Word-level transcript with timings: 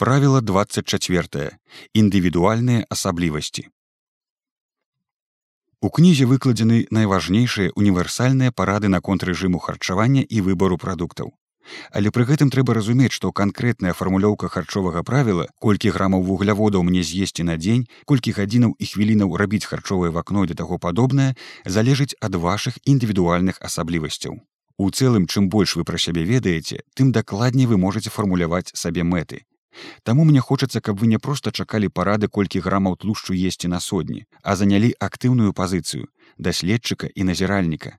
Правіла 0.00 0.40
24 0.40 1.58
індывідуальныя 1.92 2.84
асаблівасці 2.94 3.64
У 5.84 5.90
кнізе 5.96 6.28
выкладзены 6.30 6.78
найважнейшыя 6.98 7.74
універсальныя 7.82 8.54
парады 8.60 8.88
наконт 8.88 9.26
рэжыму 9.28 9.60
харчавання 9.60 10.22
і 10.24 10.40
выбару 10.46 10.78
прадуктаў. 10.84 11.28
Але 11.92 12.08
пры 12.16 12.24
гэтым 12.30 12.48
трэба 12.54 12.78
разумець, 12.80 13.12
што 13.12 13.28
канкрэтная 13.42 13.92
фармулёўка 13.98 14.48
харчовага 14.48 15.04
правіла, 15.10 15.44
колькі 15.60 15.92
грамаў 15.92 16.24
вугляводаў 16.30 16.80
мне 16.88 17.04
з'есці 17.04 17.44
на 17.50 17.60
дзень, 17.60 17.84
колькі 18.08 18.32
гадзінаў 18.40 18.72
і 18.80 18.90
хвілінаў 18.94 19.36
рабіць 19.36 19.68
харчовае 19.68 20.10
вакно 20.16 20.46
для 20.48 20.56
таго 20.62 20.80
падобнае, 20.80 21.36
залежыць 21.76 22.16
ад 22.24 22.40
вашых 22.40 22.80
індывідуальных 22.88 23.60
асаблівасцяў. 23.60 24.40
У 24.80 24.88
цэлым, 24.88 25.28
чым 25.28 25.52
больш 25.52 25.76
вы 25.76 25.84
пра 25.84 26.00
сябе 26.00 26.24
ведаеце, 26.24 26.80
тым 26.96 27.12
дакладней 27.12 27.68
вы 27.68 27.76
можете 27.76 28.08
фармуляваць 28.08 28.72
сабе 28.72 29.04
мэты. 29.04 29.44
Таму 30.02 30.24
мне 30.24 30.40
хочацца, 30.40 30.80
каб 30.80 31.00
вы 31.00 31.06
не 31.06 31.18
проста 31.18 31.52
чакалі 31.52 31.88
парады 31.88 32.28
колькі 32.28 32.60
грамаў 32.60 32.96
тлушчу 32.96 33.34
есці 33.34 33.68
на 33.68 33.80
сотні, 33.80 34.26
а 34.42 34.56
занялі 34.56 34.94
актыўную 34.98 35.52
пазіцыю 35.52 36.08
даследчыка 36.38 37.08
і 37.14 37.24
назіральніка. 37.24 37.98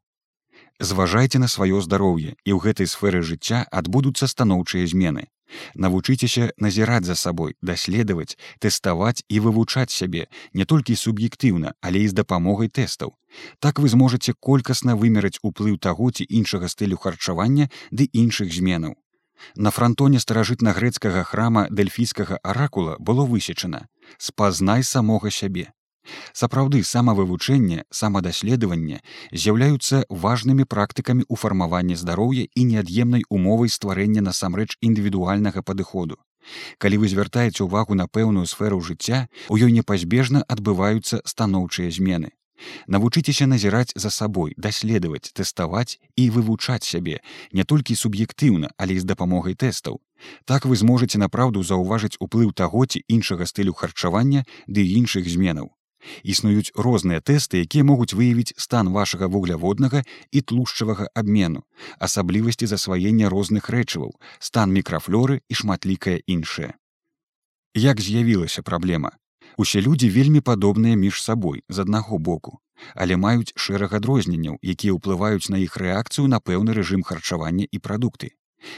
Зважайце 0.79 1.39
на 1.39 1.47
сваё 1.47 1.81
здароўе 1.85 2.33
і 2.41 2.51
ў 2.53 2.59
гэтай 2.61 2.87
сферы 2.89 3.21
жыцця 3.21 3.65
адбудуцца 3.69 4.27
станоўчыя 4.27 4.87
змены. 4.89 5.29
Навучыцеся 5.75 6.51
назіраць 6.57 7.05
за 7.05 7.15
сабой, 7.15 7.55
даследаваць, 7.61 8.37
тэставаць 8.59 9.23
і 9.27 9.41
вывучаць 9.45 9.91
сябе 9.91 10.27
не 10.53 10.65
толькі 10.65 10.95
суб'ектыўна, 10.95 11.75
але 11.81 12.07
і 12.07 12.07
з 12.07 12.17
дапамогай 12.17 12.71
тэстаў. 12.71 13.13
Так 13.59 13.79
вы 13.79 13.91
зможаце 13.93 14.33
колькасна 14.39 14.95
вымераць 14.95 15.39
уплыў 15.43 15.77
таго 15.77 16.11
ці 16.11 16.25
іншага 16.29 16.71
стылю 16.71 16.97
харчавання 16.97 17.69
ды 17.91 18.07
іншых 18.23 18.49
зменаў. 18.55 18.95
На 19.55 19.71
франтоне 19.71 20.19
старажытна-грэцкага 20.19 21.23
храма 21.23 21.67
дельфійскага 21.69 22.39
аракула 22.43 22.95
было 22.99 23.25
высечана: 23.25 23.87
спазнай 24.17 24.83
самога 24.83 25.31
сябе. 25.31 25.71
Сапраўды 26.33 26.81
самавывучэнне, 26.83 27.83
самадаследаванне 27.91 29.01
з'яўляюцца 29.31 30.01
важнымі 30.09 30.65
практыкамі 30.65 31.23
ў 31.29 31.35
фармаванні 31.43 31.95
здароўя 31.95 32.47
і 32.55 32.61
неад'емнай 32.71 33.23
умовай 33.29 33.69
стварэння 33.69 34.25
насамрэч 34.25 34.77
індывідуальнага 34.81 35.61
падыходу. 35.61 36.17
Калі 36.81 37.05
вы 37.05 37.09
звяртаеце 37.13 37.63
ўвагу 37.63 37.93
на 37.93 38.07
пэўную 38.07 38.45
сферу 38.49 38.81
жыцця, 38.81 39.27
у 39.49 39.57
ёй 39.61 39.71
непазбежна 39.71 40.41
адбываюцца 40.49 41.21
станоўчыя 41.25 41.93
змены. 41.93 42.33
Навучыцеся 42.87 43.47
назіраць 43.47 43.93
за 43.95 44.09
сабой, 44.09 44.53
даследаваць, 44.57 45.31
тэставаць 45.33 45.99
і 46.15 46.29
вывучаць 46.29 46.83
сябе 46.83 47.19
не 47.51 47.63
толькі 47.63 47.95
суб'ектыўна, 47.95 48.71
але 48.77 48.97
і 48.97 49.03
з 49.03 49.09
дапамогай 49.11 49.55
тэстаў. 49.55 50.01
Так 50.45 50.65
вы 50.65 50.75
зможаце 50.75 51.17
напраўду 51.17 51.63
заўважыць 51.63 52.17
уплыў 52.19 52.51
таго 52.53 52.85
ці 52.85 53.03
іншага 53.07 53.45
стылю 53.45 53.73
харчавання 53.73 54.45
ды 54.67 54.85
іншых 54.85 55.29
зменаў. 55.29 55.71
Існуюць 56.23 56.73
розныя 56.75 57.21
тэсты, 57.21 57.61
якія 57.61 57.85
могуць 57.85 58.13
выявіць 58.17 58.57
стан 58.57 58.89
вашага 58.89 59.29
вугляводнага 59.29 60.03
і 60.31 60.41
тлушчавага 60.41 61.07
абмену, 61.13 61.61
асаблівасці 61.99 62.65
засваення 62.65 63.29
розных 63.29 63.69
рэчываў, 63.69 64.17
стан 64.39 64.73
мікрафлоры 64.73 65.41
і 65.47 65.53
шматлікае 65.61 66.21
іншае. 66.25 66.73
Як 67.77 68.01
з'явілася 68.01 68.65
праблема? 68.65 69.20
Усе 69.57 69.81
людзі 69.81 70.09
вельмі 70.09 70.41
падобныя 70.41 70.95
між 70.95 71.21
сабой 71.23 71.63
з 71.69 71.79
аднаго 71.83 72.17
боку, 72.17 72.59
але 72.95 73.17
маюць 73.17 73.53
шэраг 73.55 73.95
адрозненняў, 73.99 74.59
якія 74.63 74.93
ўплываюць 74.97 75.49
на 75.49 75.57
іх 75.61 75.77
рэакцыю 75.77 76.27
на 76.27 76.39
пэўны 76.39 76.73
рэжым 76.77 77.03
харчавання 77.03 77.67
і 77.71 77.79
прадукты. 77.79 78.31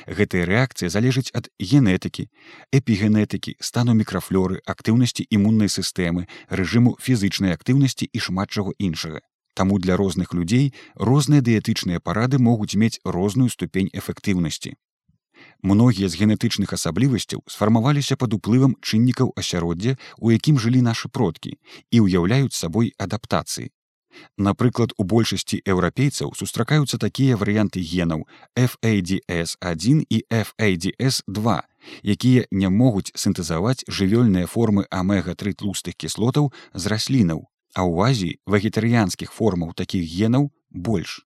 Гэтая 0.08 0.46
рэакцыя 0.48 0.90
залежыць 0.90 1.32
ад 1.36 1.50
генетыкі, 1.60 2.30
эпігенетыкі, 2.72 3.56
стану 3.60 3.94
мікрафлоры, 4.00 4.62
актыўнасці 4.66 5.28
імуннай 5.30 5.70
сістэмы, 5.70 6.28
рэжыму 6.50 6.96
фізычнай 7.04 7.52
актыўнасці 7.58 8.08
і 8.08 8.20
шмат 8.20 8.50
чаго 8.50 8.74
іншага. 8.80 9.20
Таму 9.54 9.78
для 9.80 9.98
розных 9.98 10.34
людзей 10.34 10.74
розныя 10.96 11.42
дыетычныя 11.42 12.00
парады 12.00 12.40
могуць 12.40 12.76
мець 12.76 13.00
розную 13.04 13.50
ступень 13.50 13.92
эфектыўнасці. 13.94 14.74
Многія 15.62 16.10
з 16.10 16.20
генетычных 16.20 16.74
асаблівасцяў 16.76 17.44
сфармаваліся 17.48 18.16
пад 18.20 18.34
уплывам 18.34 18.76
чыннікаў 18.82 19.32
асяроддзя, 19.40 19.96
у 20.20 20.32
якім 20.32 20.60
жылі 20.60 20.82
нашы 20.82 21.08
продкі 21.08 21.56
і 21.92 21.98
ўяўляюць 22.04 22.58
сабой 22.58 22.94
адаптацыі. 22.98 23.72
Напрыклад, 24.38 24.94
у 24.98 25.04
большасці 25.04 25.62
еўрапейцаў 25.66 26.34
сустракаюцца 26.38 26.98
такія 26.98 27.38
варыянты 27.38 27.82
генаў 27.82 28.26
FADS1 28.58 30.06
і 30.10 30.20
FADS2, 30.30 31.62
якія 32.04 32.46
не 32.52 32.70
могуць 32.70 33.12
сінтэзаваць 33.16 33.86
жывёльныя 33.88 34.46
формы 34.46 34.86
амега-3 34.90 35.58
тлустых 35.64 35.98
кіслотаў 35.98 36.52
з 36.74 36.84
раслінаў, 36.88 37.46
а 37.74 37.82
ў 37.82 37.94
азіі 38.10 38.40
вегетарыянскіх 38.46 39.34
формаў 39.34 39.74
такіх 39.74 40.06
генаў 40.06 40.52
больш. 40.70 41.26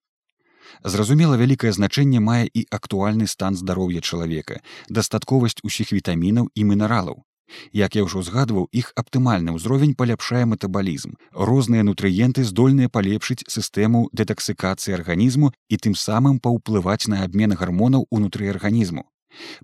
Зразумела, 0.84 1.36
вялікае 1.36 1.72
значэнне 1.72 2.20
мае 2.20 2.46
і 2.52 2.66
актуальны 2.70 3.26
стан 3.26 3.56
здароўя 3.56 4.00
чалавека, 4.00 4.60
дастатковасць 4.88 5.62
усіх 5.62 5.92
вітамінаў 5.92 6.52
і 6.54 6.64
мінералаў. 6.64 7.24
Як 7.72 7.96
я 7.96 8.04
ўжо 8.04 8.22
згадваў, 8.22 8.68
іх 8.72 8.92
аптымальны 9.00 9.56
ўзровень 9.56 9.94
паляпшае 9.96 10.44
метабалізм. 10.44 11.16
Розныя 11.32 11.82
нутрыенты 11.88 12.44
здольныя 12.44 12.92
палепшыць 12.92 13.48
сістэму 13.48 14.08
дэтаксікацыі 14.12 14.96
арганізму 15.00 15.52
і 15.68 15.76
тым 15.76 15.94
самым 15.96 16.40
паўплываць 16.44 17.08
на 17.08 17.24
абмен 17.24 17.56
гармонаў 17.56 18.04
унутры 18.10 18.52
арганізму. 18.52 19.08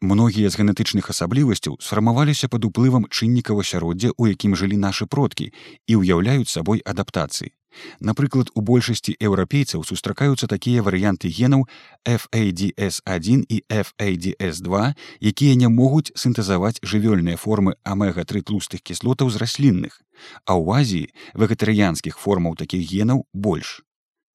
Многія 0.00 0.48
з 0.48 0.56
генетычных 0.56 1.10
асаблівасцяў 1.12 1.76
сфармаваліся 1.76 2.48
пад 2.48 2.64
уплывам 2.64 3.04
чыннікаў 3.12 3.60
асяроддзя, 3.60 4.16
у 4.16 4.28
якім 4.32 4.56
жылі 4.56 4.80
нашы 4.80 5.04
продкі 5.04 5.52
і 5.86 5.96
ўяўляюць 6.00 6.48
сабой 6.48 6.80
адаптацыі. 6.80 7.52
Напрыклад, 8.00 8.48
у 8.54 8.64
большасці 8.64 9.12
еўрапейцаў 9.20 9.84
сустракаюцца 9.84 10.48
такія 10.48 10.80
варыянты 10.82 11.28
генаў 11.28 11.68
FADS1 12.08 13.44
і 13.44 13.60
FADS2, 13.68 14.94
якія 15.20 15.54
не 15.54 15.68
могуць 15.68 16.16
сінтэзаваць 16.16 16.80
жывёльныя 16.80 17.36
формы 17.36 17.76
амега-3 17.84 18.40
тлустых 18.48 18.80
кіслотаў 18.80 19.28
з 19.28 19.36
раслінных, 19.36 20.00
а 20.48 20.56
ў 20.56 20.80
азіі 20.80 21.12
вегетарыянскіх 21.36 22.16
формаў 22.16 22.56
такіх 22.56 22.88
генаў 22.88 23.28
больш. 23.34 23.84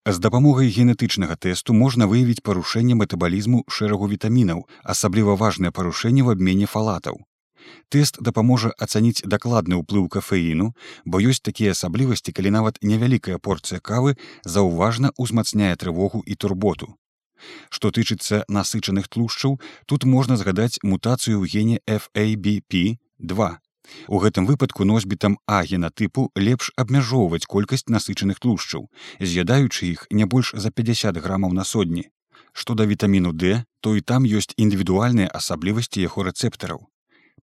З 0.05 0.21
дапамогай 0.21 0.67
генетычнага 0.69 1.33
тэсту 1.33 1.73
можна 1.73 2.05
выявіць 2.05 2.45
парушэнне 2.45 2.93
метабалізму 2.97 3.61
шэрагу 3.65 4.05
вітамінаў, 4.11 4.59
асабліва 4.93 5.33
важнае 5.33 5.71
парушэнне 5.73 6.21
ў 6.21 6.37
абмене 6.37 6.67
фалатаў. 6.69 7.25
Тэст 7.89 8.21
дапаможа 8.21 8.69
ацаніць 8.85 9.25
дакладны 9.25 9.81
ўплыў 9.81 10.05
кафеіну, 10.13 10.67
бо 11.09 11.23
ёсць 11.25 11.41
такія 11.41 11.73
асаблівасці, 11.73 12.37
калі 12.37 12.53
нават 12.53 12.77
невялікая 12.85 13.41
порцыя 13.41 13.81
кавы 13.81 14.13
заўважна 14.45 15.09
ўзмацняе 15.17 15.73
трывогу 15.73 16.21
і 16.21 16.37
турботу. 16.37 16.93
Што 17.73 17.89
тычыцца 17.89 18.45
насычаных 18.45 19.09
тлушчаў, 19.09 19.57
тут 19.89 20.05
можна 20.05 20.37
згадаць 20.37 20.77
мутацыю 20.85 21.41
ў 21.41 21.49
гене 21.49 21.81
FABP2. 21.89 23.57
У 24.07 24.19
гэтым 24.19 24.45
выпадку 24.45 24.85
носьбітам 24.85 25.37
А 25.47 25.63
генатыпу 25.65 26.31
лепш 26.35 26.71
абмяжоўваць 26.75 27.45
колькасць 27.45 27.87
насычаных 27.87 28.39
тлушчаў, 28.39 28.89
з'ядаючы 29.19 29.91
іх 29.91 30.07
не 30.11 30.25
больш 30.25 30.53
за 30.55 30.71
50 30.71 31.17
грамаў 31.17 31.53
на 31.53 31.63
сотні. 31.63 32.09
Што 32.53 32.73
да 32.73 32.85
вітаміну 32.85 33.31
D, 33.33 33.63
то 33.81 33.95
і 33.95 34.01
там 34.01 34.23
ёсць 34.25 34.55
індывідуальныя 34.57 35.27
асаблівасці 35.27 36.01
яго 36.01 36.23
рэцэптараў. 36.29 36.87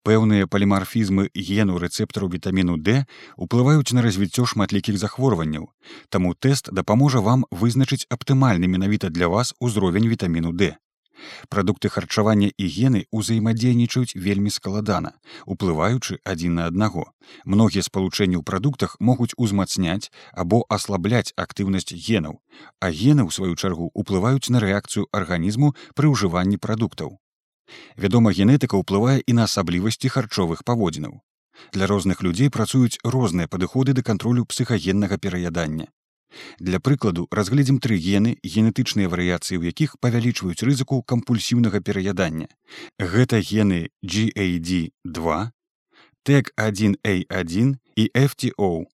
Пэўныя 0.02 0.48
палімарфізмы 0.50 1.30
гену 1.34 1.78
рэцэптару 1.78 2.28
вітаміну 2.32 2.74
D 2.76 3.04
уплываюць 3.36 3.94
на 3.94 4.02
развіццё 4.02 4.46
шматлікіх 4.50 4.98
захворванняў. 4.98 5.68
Таму 6.08 6.34
тэст 6.34 6.72
дапаможа 6.72 7.20
вам 7.20 7.44
вызначыць 7.50 8.06
аптымальны 8.10 8.66
менавіта 8.66 9.10
для 9.10 9.28
вас 9.28 9.54
узровень 9.60 10.08
вітаміну 10.08 10.50
D. 10.52 10.74
Прадукты 11.48 11.88
харчавання 11.88 12.50
і 12.56 12.66
гены 12.66 13.04
ўзаемадзейнічаюць 13.12 14.16
вельмі 14.16 14.50
складана, 14.50 15.12
уплываючы 15.46 16.18
адзін 16.24 16.60
на 16.60 16.66
аднаго. 16.70 17.12
Многія 17.44 17.82
спалучэнні 17.86 18.36
ў 18.38 18.42
прадуктах 18.42 18.96
могуць 19.00 19.34
узмацняць 19.36 20.10
або 20.32 20.64
аслабляць 20.68 21.34
актыўнасць 21.36 21.92
генаў, 21.92 22.38
а 22.80 22.86
гены 22.90 23.26
ў 23.26 23.30
сваю 23.30 23.54
чаргу 23.56 23.90
ўплываюць 23.94 24.50
на 24.50 24.62
рэакцыю 24.62 25.08
арганізму 25.12 25.74
пры 25.94 26.12
ўжыванні 26.14 26.56
прадуктаў. 26.56 27.18
Вядома, 27.96 28.32
генетыка 28.32 28.76
ўплывае 28.76 29.20
і 29.26 29.32
на 29.38 29.44
асаблівасці 29.48 30.08
харчовых 30.08 30.64
паводзінаў. 30.64 31.20
Для 31.72 31.86
розных 31.86 32.22
людзей 32.22 32.50
працуюць 32.50 32.98
розныя 33.04 33.48
падыходы 33.48 33.92
да 33.92 34.02
кантролю 34.02 34.44
псіхагеннага 34.48 35.18
пераядання. 35.18 35.88
Для 36.58 36.80
прыкладу 36.80 37.26
разгледзім 37.30 37.78
тры 37.78 37.98
гены 37.98 38.36
генетычныя 38.42 39.08
варыяцыі, 39.12 39.58
у 39.58 39.66
якіх 39.68 39.96
павялічваюць 40.00 40.62
рызыку 40.62 41.02
кампульсіўнага 41.02 41.80
пераядання. 41.80 42.48
Гэта 42.98 43.40
гены 43.40 43.90
GAD2, 44.02 45.50
TEC1A1 46.24 47.76
і 47.96 48.04
FTO. 48.14 48.86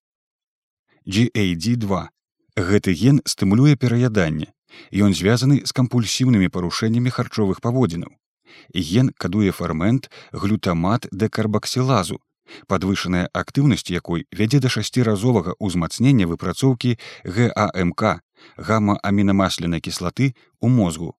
GAD2. 1.07 2.07
Гэты 2.59 2.91
ген 2.93 3.21
стымулюе 3.25 3.75
пераяданне. 3.75 4.51
Ён 4.91 5.15
звязаны 5.15 5.61
з 5.65 5.71
кампульсіўнымі 5.73 6.49
парушэннямі 6.51 7.09
харчовых 7.09 7.61
паводзінаў 7.61 8.11
ген 8.73 9.11
кадуе 9.17 9.51
фермент 9.51 10.09
глютамат 10.31 11.07
дэкарбаксілазу 11.11 12.19
падвышаная 12.67 13.29
актыўнасць 13.33 13.89
якой 13.93 14.25
вядзе 14.31 14.59
да 14.63 14.69
шасціразовага 14.69 15.55
ўзмацнення 15.59 16.27
выпрацоўкі 16.31 16.97
гамк 17.23 18.03
гамма-амінамасленай 18.57 19.81
кіслаты 19.81 20.35
у 20.59 20.69
мозгу. 20.69 21.15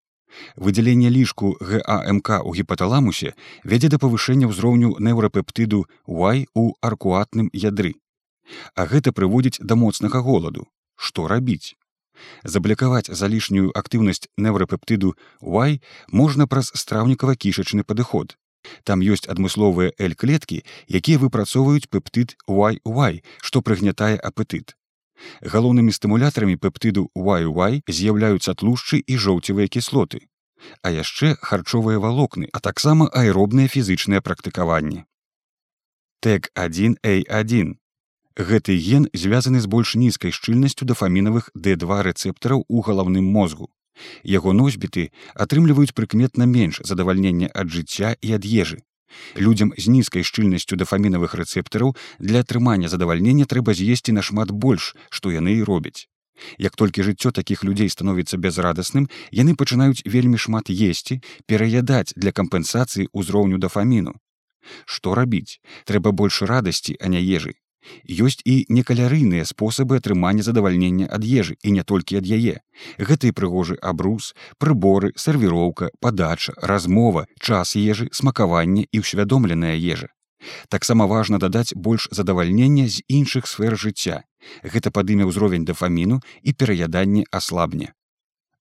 Выдзяленне 0.57 1.11
лішку 1.11 1.57
гамк 1.61 2.31
у 2.45 2.55
гіпаталамусе 2.55 3.35
вядзе 3.65 3.89
да 3.89 3.99
павышэння 3.99 4.51
ўзроўню 4.51 4.95
неўрапептыду 4.99 5.85
y 6.07 6.47
у 6.55 6.75
аркуатным 6.81 7.51
ядры. 7.53 7.95
А 8.75 8.87
гэта 8.87 9.13
прыводзіць 9.13 9.61
да 9.61 9.75
моцнага 9.75 10.21
голаду. 10.21 10.67
Што 10.97 11.27
рабіць? 11.29 11.75
Заблякаваць 12.45 13.13
залішнюю 13.21 13.73
актыўнасць 13.81 14.29
неўрапептыду 14.37 15.15
Y 15.41 15.81
можна 16.13 16.47
праз 16.47 16.73
страўнікава-кішачны 16.75 17.83
падыход. 17.85 18.37
Там 18.85 19.01
ёсць 19.01 19.29
адмысловыя 19.29 19.93
эль-клеткі, 19.99 20.63
якія 20.89 21.19
выпрацоўваюць 21.23 21.89
пептыд 21.89 22.37
YY, 22.47 23.23
што 23.41 23.63
прыгнятае 23.63 24.17
апетыт. 24.17 24.77
Галоўнымі 25.41 25.93
стымулятарамі 25.93 26.57
пептыду 26.57 27.09
YY 27.15 27.83
з'яўляюцца 27.89 28.55
тлушчы 28.55 29.01
і 29.01 29.17
жоўцевыя 29.17 29.69
кіслоты. 29.69 30.27
А 30.85 30.93
яшчэ 30.93 31.37
харчовыя 31.41 31.99
валокны, 31.99 32.49
а 32.53 32.61
таксама 32.61 33.09
аэробныя 33.09 33.69
фізычныя 33.69 34.21
практыкаванні. 34.21 35.05
Тэк 36.21 36.53
1A1 36.55 37.81
Гэты 38.37 38.77
ген 38.77 39.09
звязаны 39.13 39.61
з 39.61 39.67
больш 39.67 39.97
нізкай 39.97 40.33
шчыльнасцю 40.33 40.87
дафамінавых 40.89 41.51
D2 41.57 42.03
рэцэптараў 42.09 42.65
у 42.69 42.81
галаўным 42.81 43.25
мозгу. 43.25 43.69
Яго 44.25 44.53
носьбіты 44.53 45.11
атрымліваюць 45.35 45.95
прыкметна 45.95 46.47
менш 46.47 46.81
задавальнення 46.85 47.51
ад 47.55 47.71
жыцця 47.71 48.15
і 48.21 48.33
ад 48.39 48.45
ежы. 48.45 48.81
Людзям 49.37 49.73
з 49.77 49.91
нізкай 49.91 50.23
шчыльнасцю 50.23 50.79
дафамінавых 50.79 51.35
рэцэптараў 51.35 51.97
для 52.19 52.43
атрымання 52.47 52.89
задавальнення 52.89 53.45
трэба 53.45 53.75
з'есці 53.75 54.15
нашмат 54.15 54.51
больш, 54.51 54.95
што 55.11 55.35
яны 55.35 55.59
і 55.59 55.67
робяць. 55.67 56.07
Як 56.59 56.77
толькі 56.77 57.05
жыццё 57.05 57.33
такіх 57.37 57.65
людзей 57.65 57.91
становіцца 57.91 58.37
безрадасным, 58.37 59.09
яны 59.31 59.55
пачынаюць 59.55 60.05
вельмі 60.07 60.39
шмат 60.39 60.71
есці, 60.71 61.21
пераядаць 61.47 62.15
для 62.17 62.33
кампенсацыі 62.33 63.11
ўзроўню 63.13 63.59
дафаміну. 63.59 64.15
Што 64.85 65.15
рабіць? 65.15 65.61
Трэба 65.85 66.13
больш 66.13 66.43
радасці, 66.43 66.97
а 67.01 67.09
не 67.09 67.21
ежы. 67.21 67.55
Ёсць 68.05 68.43
і 68.45 68.67
некалярыйныя 68.69 69.45
спосабы 69.49 69.99
атрымання 70.01 70.45
задавальнення 70.47 71.09
ад 71.11 71.25
ежы 71.25 71.57
і 71.63 71.73
не 71.77 71.83
толькі 71.83 72.21
ад 72.21 72.27
яе. 72.27 72.61
Гэта 72.99 73.31
і 73.31 73.37
прыгожы 73.37 73.77
абрус, 73.81 74.35
прыборы, 74.59 75.13
сервіроўка, 75.17 75.91
падача, 76.01 76.55
размова, 76.63 77.27
час 77.41 77.77
ежы, 77.77 78.09
смакаванне 78.13 78.87
і 78.93 79.05
ўсвядомленая 79.05 79.77
ежа. 79.77 80.13
Таксама 80.69 81.07
важна 81.07 81.39
дадаць 81.39 81.75
больш 81.75 82.09
задавальнення 82.11 82.89
з 82.89 83.05
іншых 83.09 83.47
сфер 83.47 83.77
жыцця. 83.77 84.25
Гэта 84.65 84.91
падыме 84.91 85.29
ўзровень 85.29 85.65
дафаміну 85.69 86.21
і 86.43 86.53
пераяданне 86.53 87.25
аслабне. 87.31 87.93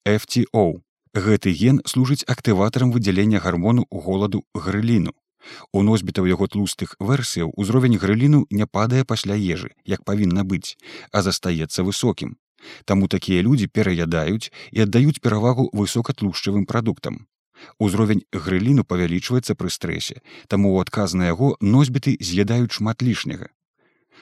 FTO. 0.05 0.83
Гэты 1.13 1.51
ген 1.57 1.81
служыць 1.89 2.23
актыватарам 2.27 2.91
выдзялення 2.91 3.39
гармону 3.39 3.87
голаду 3.89 4.43
грыліну. 4.53 5.15
У 5.73 5.83
носьбітаў 5.83 6.27
яго 6.29 6.47
тлустых 6.47 6.95
версіяў 6.99 7.53
узровень 7.55 7.97
грыліну 7.97 8.45
не 8.49 8.65
падае 8.65 9.03
пасля 9.03 9.35
ежы, 9.35 9.71
як 9.85 10.03
павінна 10.03 10.43
быць, 10.43 10.77
а 11.11 11.21
застаецца 11.21 11.83
высокім. 11.83 12.37
Таму 12.85 13.07
такія 13.07 13.41
людзі 13.41 13.67
пераядаюць 13.67 14.51
і 14.71 14.83
аддаюць 14.85 15.19
перавагу 15.23 15.69
высокатлушчавым 15.73 16.65
прадуктам. 16.65 17.27
Узровень 17.79 18.23
грыліну 18.31 18.83
павялічваецца 18.83 19.55
пры 19.55 19.69
стрэсе, 19.69 20.21
таму 20.47 20.75
ў 20.75 20.87
адказ 20.87 21.15
на 21.15 21.31
яго 21.31 21.55
носьбіты 21.59 22.15
з'ядаюць 22.19 22.75
шмат 22.75 23.03
лішняга. 23.03 23.51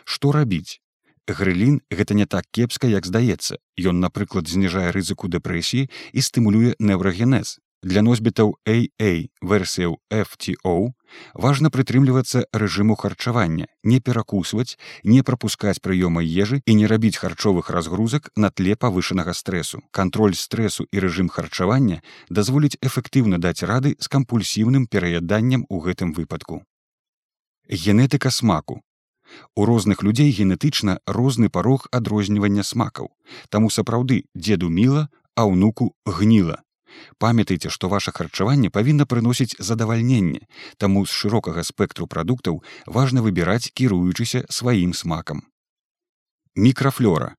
Што 0.05 0.31
рабіць? 0.31 0.81
Грылін 1.27 1.81
гэта 1.91 2.15
не 2.15 2.25
так 2.25 2.45
кепска, 2.51 2.87
як 2.87 3.05
здаецца. 3.05 3.59
Ён, 3.77 3.99
напрыклад, 3.99 4.47
зніжае 4.47 4.91
рызыку 4.95 5.27
дэпрэсіі 5.27 5.89
і 6.13 6.19
стымулюе 6.23 6.75
неўрагенез. 6.79 7.59
Для 7.83 8.01
носьбітаў 8.01 8.57
AA 8.65 9.29
версіяў 9.41 9.99
FTO 10.09 10.97
важна 11.37 11.69
прытрымлівацца 11.69 12.49
рэжыму 12.49 12.97
харчавання, 12.97 13.67
не 13.83 13.99
перакусваць, 14.01 14.81
не 15.03 15.21
прапускаць 15.21 15.77
прыёма 15.77 16.25
ежы 16.25 16.61
і 16.65 16.73
не 16.73 16.89
рабіць 16.89 17.21
харчовых 17.21 17.69
разгрузак 17.69 18.31
на 18.35 18.49
тле 18.49 18.73
павышанага 18.75 19.37
стрэсу. 19.37 19.85
Кантроль 19.91 20.33
стрэсу 20.33 20.89
і 20.89 20.97
рэжым 21.05 21.29
харчавання 21.29 22.01
дазволіць 22.29 22.81
эфектыўна 22.81 23.37
даць 23.37 23.61
рады 23.61 23.93
з 23.99 24.09
кампульсіўным 24.09 24.89
пераядданнем 24.89 25.69
у 25.69 25.77
гэтым 25.77 26.17
выпадку. 26.17 26.65
Генетыка 27.69 28.31
смаку. 28.31 28.81
У 29.53 29.65
розных 29.65 30.01
людзей 30.01 30.33
генетычна 30.33 30.97
розны 31.05 31.49
парог 31.49 31.85
адрознівання 31.91 32.63
смакаў. 32.63 33.13
Таму 33.49 33.69
сапраўды 33.69 34.23
дзеду 34.33 34.69
міла, 34.69 35.09
а 35.35 35.45
ўнуку 35.45 35.93
гніла 36.07 36.63
памятайце 37.17 37.69
што 37.73 37.89
ваше 37.89 38.11
харчаванне 38.11 38.69
павінна 38.69 39.05
прыносіць 39.05 39.57
задавальненне 39.59 40.45
таму 40.77 41.05
з 41.05 41.11
шырокага 41.11 41.63
спектру 41.63 42.07
прадуктаў 42.07 42.61
важна 42.85 43.21
выбіраць 43.25 43.71
кіруючыся 43.73 44.45
сваім 44.49 44.93
смакам. 44.93 45.43
Мікрафлора 46.55 47.35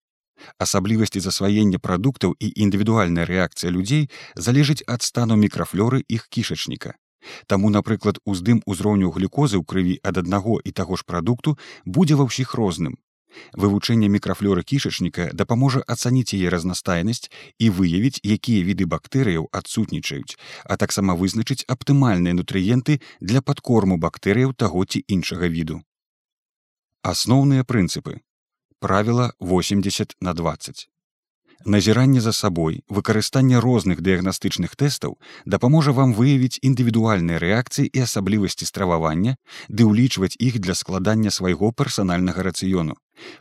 асаблівасці 0.58 1.20
засваення 1.20 1.78
прадуктаў 1.78 2.34
і 2.38 2.52
індывідуальная 2.64 3.26
рэакцыя 3.26 3.74
людзей 3.74 4.08
залежыць 4.34 4.84
ад 4.86 5.02
стану 5.02 5.36
мікрафлоры 5.36 6.04
іх 6.08 6.28
кішачніка. 6.28 6.94
Таму, 7.46 7.70
напрыклад, 7.70 8.18
уздым 8.24 8.62
узроўню 8.66 9.10
глюкозы 9.10 9.58
ў 9.58 9.64
крыві 9.66 9.94
ад 10.06 10.22
аднаго 10.22 10.60
і 10.64 10.70
таго 10.70 10.96
ж 10.96 11.04
прадукту 11.06 11.58
будзе 11.84 12.14
ва 12.14 12.28
ўсіх 12.30 12.54
розным, 12.54 12.94
Вывучэнне 13.52 14.08
мікрафлоры 14.08 14.62
кішачніка 14.62 15.30
дапаможа 15.32 15.82
ацаніць 15.94 16.35
яе 16.37 16.50
разнастайнасць 16.54 17.30
і 17.58 17.70
выявіць, 17.70 18.20
якія 18.23 18.64
віды 18.64 18.85
бактэрыяў 18.87 19.49
адсутнічаюць, 19.52 20.37
а 20.64 20.76
таксама 20.76 21.14
вызначыць 21.14 21.64
аптымальныя 21.68 22.37
нутрыенты 22.38 23.00
для 23.20 23.42
падкорму 23.42 23.99
бактэрыяў 23.99 24.54
таго 24.54 24.85
ці 24.85 25.04
іншага 25.06 25.49
віду. 25.49 25.82
Асноўныя 27.02 27.64
прынцыпы. 27.64 28.20
Правіла 28.80 29.32
80 29.40 30.16
на 30.20 30.35
20. 30.35 30.88
Назіранне 31.64 32.20
за 32.20 32.32
сабой, 32.32 32.85
выкарыстанне 32.88 33.58
розных 33.58 34.00
дыягнастычных 34.00 34.76
тэстаў 34.76 35.18
дапаможа 35.44 35.90
вам 35.92 36.14
выявіць 36.14 36.62
індывідуальныя 36.62 37.42
рэакцыі 37.42 37.90
і 37.90 38.06
асаблівасці 38.06 38.64
стрававання, 38.64 39.35
ды 39.66 39.82
ўлічваць 39.90 40.38
іх 40.38 40.62
для 40.62 40.78
складання 40.78 41.35
свайго 41.35 41.73
персанальнага 41.73 42.47
рацыёну. 42.47 42.94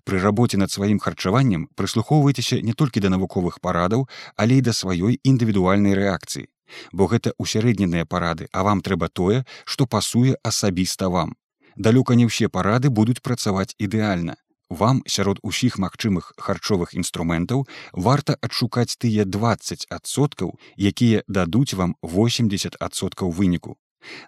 Пры 0.04 0.20
рабоце 0.20 0.58
над 0.58 0.72
сваім 0.72 1.00
харчаваннем 1.00 1.68
прыслухоўвайцеся 1.76 2.62
не 2.62 2.74
толькі 2.74 3.04
да 3.04 3.10
навуковых 3.10 3.60
парадаў, 3.62 4.08
але 4.36 4.58
і 4.58 4.66
да 4.68 4.74
сваёй 4.74 5.20
індывідуальнай 5.24 5.94
рэакцыі. 5.94 6.48
Бо 6.92 7.08
гэта 7.08 7.32
усярэдненыя 7.38 8.06
парады, 8.06 8.48
а 8.52 8.64
вам 8.64 8.82
трэба 8.82 9.08
тое, 9.08 9.46
што 9.66 9.88
пасуе 9.88 10.36
асабіста 10.44 11.10
вам. 11.10 11.36
Далёка 11.78 12.18
не 12.18 12.26
ўсе 12.26 12.50
парады 12.50 12.90
будуць 12.90 13.22
працаваць 13.22 13.76
ідэальна. 13.78 14.36
Вам 14.70 15.02
сярод 15.08 15.40
усіх 15.44 15.78
магчымых 15.80 16.34
харчовых 16.36 16.94
інструментаў 16.94 17.68
варта 17.94 18.36
адшукаць 18.42 19.00
тыя 19.00 19.24
20соткаў, 19.24 20.60
якія 20.76 21.24
дадуць 21.28 21.74
вам 21.74 21.96
80соткаў 22.04 23.32
выніку. 23.32 23.78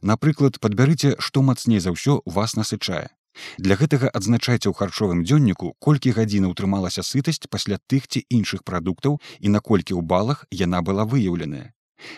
Напрыклад, 0.02 0.60
падбярыце, 0.60 1.16
што 1.20 1.42
мацней 1.42 1.80
за 1.84 1.92
ўсё 1.92 2.22
вас 2.26 2.56
насычае. 2.56 3.10
Для 3.58 3.76
гэтага 3.80 4.12
адзначайце 4.14 4.70
ў 4.70 4.76
харчовым 4.76 5.24
дзённіку, 5.24 5.74
колькі 5.80 6.16
гадзінаў 6.18 6.56
трымалася 6.60 7.04
сытасць 7.04 7.50
пасля 7.50 7.80
тых 7.88 8.08
ці 8.08 8.24
іншых 8.30 8.64
прадуктаў 8.64 9.20
і 9.40 9.48
наколькі 9.56 9.94
ў 9.96 10.02
балах 10.02 10.46
яна 10.52 10.82
была 10.82 11.06
выяўленая. 11.06 11.74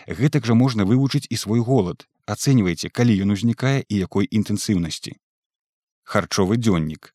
Гэтак 0.06 0.46
жа 0.46 0.54
можна 0.54 0.86
вывучыць 0.86 1.26
і 1.28 1.36
свой 1.36 1.60
голад. 1.60 2.06
Ацэньвайце, 2.26 2.88
калі 2.88 3.18
ён 3.26 3.34
узнікае 3.34 3.82
і 3.88 3.94
якой 3.98 4.30
інтэнсіўнасці. 4.30 5.18
Харчовы 6.04 6.56
дзённік. 6.56 7.10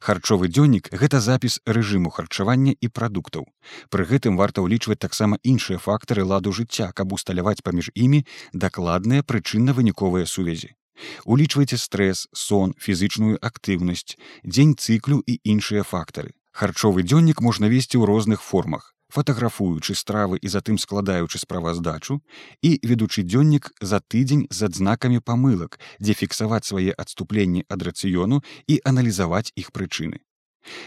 Харчовы 0.00 0.48
дзённік 0.52 0.92
гэта 0.92 1.20
запіс 1.24 1.60
рэжыму 1.64 2.12
харчавання 2.12 2.74
і 2.76 2.88
прадуктаў. 2.88 3.48
Пры 3.88 4.04
гэтым 4.04 4.36
варта 4.36 4.60
ўлічваць 4.60 5.00
таксама 5.00 5.40
іншыя 5.42 5.80
фактары 5.80 6.24
ладу 6.24 6.52
жыцця, 6.52 6.92
каб 6.92 7.12
усталяваць 7.16 7.64
паміж 7.64 7.88
імі 7.94 8.24
дакладныя 8.52 9.24
прычынна-выніковыя 9.24 10.28
сувязі. 10.28 10.76
Улічвайце 11.24 11.76
стрэс, 11.78 12.28
сон, 12.32 12.74
фізычную 12.78 13.38
актыўнасць, 13.40 14.16
дзень 14.44 14.76
цыклю 14.76 15.22
і 15.26 15.40
іншыя 15.44 15.82
фактары. 15.82 16.32
Харчовы 16.52 17.02
дзённік 17.02 17.40
можна 17.40 17.70
весці 17.70 17.96
ў 17.98 18.04
розных 18.10 18.42
формах 18.42 18.94
фатаграфуючы 19.10 19.94
стравы 19.94 20.38
і 20.40 20.48
затым 20.48 20.78
складаючы 20.78 21.38
справаздачу 21.42 22.20
і 22.62 22.78
ведучы 22.82 23.26
дзённік 23.26 23.74
за 23.80 24.00
тыдзень 24.00 24.46
з 24.50 24.70
адзнакамі 24.70 25.20
памылак, 25.20 25.78
дзе 25.98 26.14
фіксаваць 26.14 26.64
свае 26.64 26.94
адступленні 26.94 27.66
ад 27.68 27.82
рацыёну 27.82 28.40
і 28.66 28.80
аналізаваць 28.84 29.52
іх 29.56 29.74
прычыны. 29.74 30.22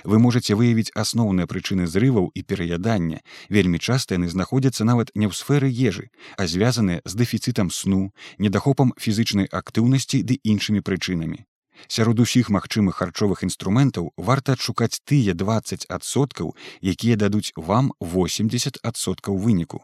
Вы 0.04 0.20
можете 0.20 0.56
выявіць 0.56 0.94
асноўныя 0.96 1.48
прычыны 1.48 1.88
зрываў 1.88 2.30
і 2.34 2.42
пераядання. 2.44 3.22
Вельмі 3.50 3.80
часта 3.80 4.16
яны 4.20 4.30
знаходзяцца 4.30 4.84
нават 4.84 5.12
не 5.16 5.28
ў 5.28 5.34
сферы 5.34 5.70
ежы, 5.70 6.10
а 6.38 6.48
звязаныя 6.48 7.02
з 7.06 7.14
дэфіцытам 7.20 7.72
сну, 7.72 8.12
недахопам 8.38 8.94
фізычнай 9.00 9.50
актыўнасці 9.52 10.24
ды 10.24 10.40
іншымі 10.44 10.82
прычынамі. 10.82 11.46
Сярод 11.88 12.20
усіх 12.20 12.50
магчымых 12.50 13.02
харчовых 13.02 13.44
інструментаў 13.44 14.14
варта 14.18 14.54
адшукаць 14.54 15.02
тыя 15.04 15.34
20соткаў, 15.34 16.54
якія 16.82 17.16
дадуць 17.16 17.52
вам 17.56 17.92
80соткаў 18.00 19.38
выніку. 19.38 19.84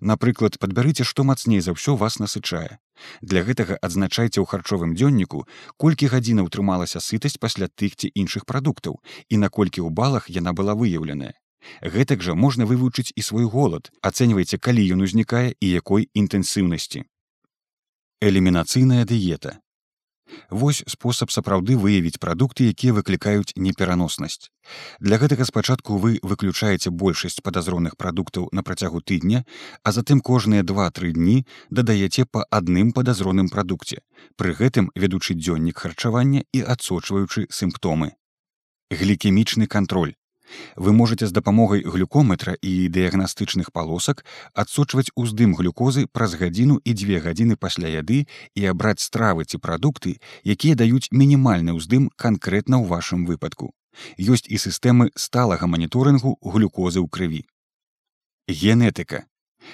Напрыклад, 0.00 0.58
падбярыце, 0.58 1.04
што 1.04 1.24
мацней 1.24 1.60
за 1.60 1.74
ўсё 1.76 1.96
вас 1.96 2.18
насычае. 2.18 2.78
Для 3.22 3.44
гэтага 3.46 3.78
адзначайце 3.80 4.40
ў 4.40 4.46
харчовым 4.50 4.96
дзённіку, 4.98 5.46
колькі 5.76 6.10
гадзінаў 6.12 6.50
трымалася 6.50 7.00
сытасць 7.00 7.40
пасля 7.40 7.68
тых 7.68 7.96
ці 7.96 8.12
іншых 8.14 8.44
прадуктаў 8.44 9.00
і 9.28 9.40
наколькі 9.44 9.80
ў 9.80 9.88
балах 9.90 10.28
яна 10.28 10.52
была 10.52 10.74
выяўленая. 10.74 11.32
Гэтак 11.80 12.22
жа 12.24 12.34
можна 12.34 12.66
вывучыць 12.66 13.12
і 13.14 13.22
свой 13.22 13.44
голад, 13.44 13.92
ацэньвайце, 14.00 14.58
калі 14.58 14.84
ён 14.96 15.06
узнікае 15.08 15.56
і 15.60 15.66
якой 15.70 16.08
інтэнсіўнасці. 16.14 17.04
Элімінацыйная 18.20 19.04
дыета 19.04 19.60
Вось 20.50 20.82
спосаб 20.86 21.30
сапраўды 21.30 21.76
выявіць 21.76 22.18
прадукты, 22.20 22.68
якія 22.70 22.92
выклікаюць 22.92 23.54
непераноснасць. 23.56 24.50
Для 25.00 25.18
гэтага 25.18 25.44
спачатку 25.44 25.98
вы 25.98 26.18
выключаеце 26.22 26.90
большасць 26.90 27.40
падазроных 27.42 27.96
прадуктаў 27.96 28.48
на 28.52 28.62
працягу 28.62 29.00
тыдня, 29.00 29.44
а 29.82 29.92
затым 29.92 30.20
кожныя 30.20 30.62
два-тры 30.62 31.12
дні 31.12 31.46
дадаяце 31.70 32.24
па 32.30 32.44
адным 32.50 32.92
падазроным 32.92 33.48
прадукце. 33.48 34.02
Пры 34.36 34.54
гэтым 34.54 34.90
ведучы 34.94 35.34
дзённік 35.34 35.78
харчавання 35.78 36.44
і 36.52 36.62
адсочваючы 36.62 37.46
сімптомы. 37.50 38.12
Глікемічны 38.90 39.66
кантроль. 39.66 40.19
Вы 40.76 40.92
можете 40.92 41.26
з 41.26 41.32
дапамогай 41.32 41.82
глюкометра 41.82 42.56
і 42.60 42.88
дыягнастычных 42.88 43.72
палосак 43.72 44.24
адсочваць 44.54 45.12
уздым 45.14 45.54
глюкозы 45.54 46.06
праз 46.12 46.34
гадзіну 46.34 46.80
і 46.84 46.94
дзве 46.94 47.20
гадзіны 47.20 47.56
пасля 47.56 47.88
яды 47.88 48.26
і 48.54 48.66
абраць 48.66 49.00
стравы 49.00 49.44
ці 49.44 49.58
прадукты, 49.58 50.18
якія 50.44 50.74
даюць 50.74 51.10
мінімальны 51.10 51.78
ўздым 51.78 52.10
канкрэтна 52.16 52.82
ў 52.82 52.86
вашым 52.90 53.26
выпадку. 53.26 53.72
Ёсць 54.18 54.50
і 54.50 54.58
сістэмы 54.58 55.10
сталага 55.14 55.66
маніторынгу 55.66 56.38
глюкозы 56.42 57.00
ў 57.00 57.08
крыві. 57.10 57.42
Генетыка. 58.50 59.29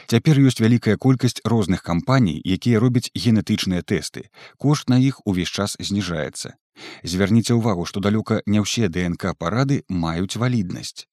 Цяпер 0.07 0.39
ёсць 0.41 0.61
вялікая 0.61 0.97
колькасць 0.97 1.43
розных 1.45 1.83
кампаній, 1.83 2.41
якія 2.45 2.81
робяць 2.81 3.11
генетычныя 3.17 3.83
тэсты. 3.83 4.29
Кошт 4.59 4.89
на 4.89 4.99
іх 5.01 5.21
увесь 5.25 5.51
час 5.51 5.77
зніжаецца. 5.81 6.55
Звярніце 7.03 7.57
ўвагу, 7.57 7.85
што 7.89 8.01
далёка 8.01 8.41
не 8.47 8.61
ўсе 8.61 8.89
ДНК 8.89 9.35
парады 9.35 9.83
маюць 9.89 10.37
валіднасць. 10.37 11.09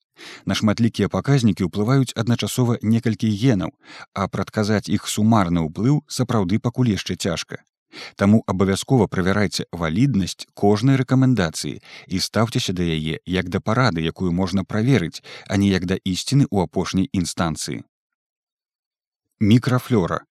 На 0.45 0.55
шматлікія 0.59 1.09
паказнікі 1.09 1.67
ўплываюць 1.67 2.13
адначасова 2.15 2.77
некалькі 2.81 3.29
генаў, 3.43 3.71
а 4.13 4.27
прадказаць 4.27 4.89
іх 4.89 5.07
сумарны 5.09 5.63
ўплыў 5.67 6.03
сапраўды 6.07 6.59
пакуль 6.59 6.91
яшчэ 6.93 7.15
цяжка. 7.15 7.63
Таму 8.15 8.41
абавязкова 8.47 9.07
правярайце 9.07 9.65
валіднасць 9.71 10.47
кожнай 10.61 10.97
рэкамендацыі 11.01 11.73
і 12.07 12.21
стаўцеся 12.27 12.73
да 12.73 12.83
яе 12.83 13.19
як 13.25 13.49
да 13.53 13.61
парады, 13.61 14.01
якую 14.01 14.31
можна 14.31 14.63
праверыць, 14.63 15.21
а 15.47 15.57
не 15.57 15.69
як 15.69 15.85
да 15.85 15.97
ісціны 16.01 16.49
ў 16.49 16.69
апошняй 16.69 17.09
інстанцыі. 17.13 17.83
Мікрафлора. 19.39 20.23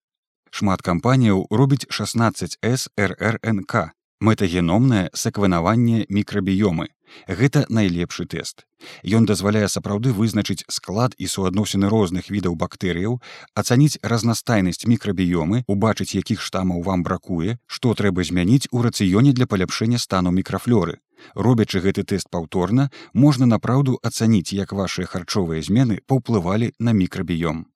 Шмат 0.51 0.83
кампаніяў 0.83 1.47
робіць 1.51 1.85
16 1.91 2.57
СРРНК 2.63 3.93
мэтагеномнае 4.23 5.11
сакванаванне 5.13 6.07
мікрабіёмы. 6.09 6.87
Гэта 7.29 7.67
найлепшы 7.69 8.25
тэст. 8.25 8.65
Ён 9.05 9.27
дазваляе 9.27 9.69
сапраўды 9.69 10.15
вызначыць 10.15 10.65
склад 10.71 11.13
і 11.19 11.27
суадносіны 11.27 11.91
розных 11.91 12.31
відаў 12.31 12.55
бактэрыяў, 12.57 13.19
ацаніць 13.55 13.99
разнастайнасць 14.03 14.87
мікрабіёмы, 14.87 15.65
убачыць, 15.67 16.15
якіх 16.15 16.41
штамаў 16.41 16.81
вам 16.87 17.03
бракуе, 17.03 17.59
што 17.67 17.93
трэба 17.99 18.25
змяніць 18.25 18.71
у 18.71 18.87
рацыёне 18.87 19.35
для 19.35 19.47
паляпшэння 19.51 19.99
стану 19.99 20.31
мікрафлоры. 20.31 21.03
Робячы 21.35 21.83
гэты 21.83 22.07
тэст 22.07 22.31
паўторна, 22.31 22.89
можна 23.13 23.47
напраўду 23.47 23.99
ацаніць, 24.03 24.55
як 24.55 24.73
вашыя 24.73 25.07
харчовыя 25.07 25.61
змены 25.61 26.01
паўплывалі 26.07 26.73
на 26.79 26.97
мікрабіём. 26.97 27.72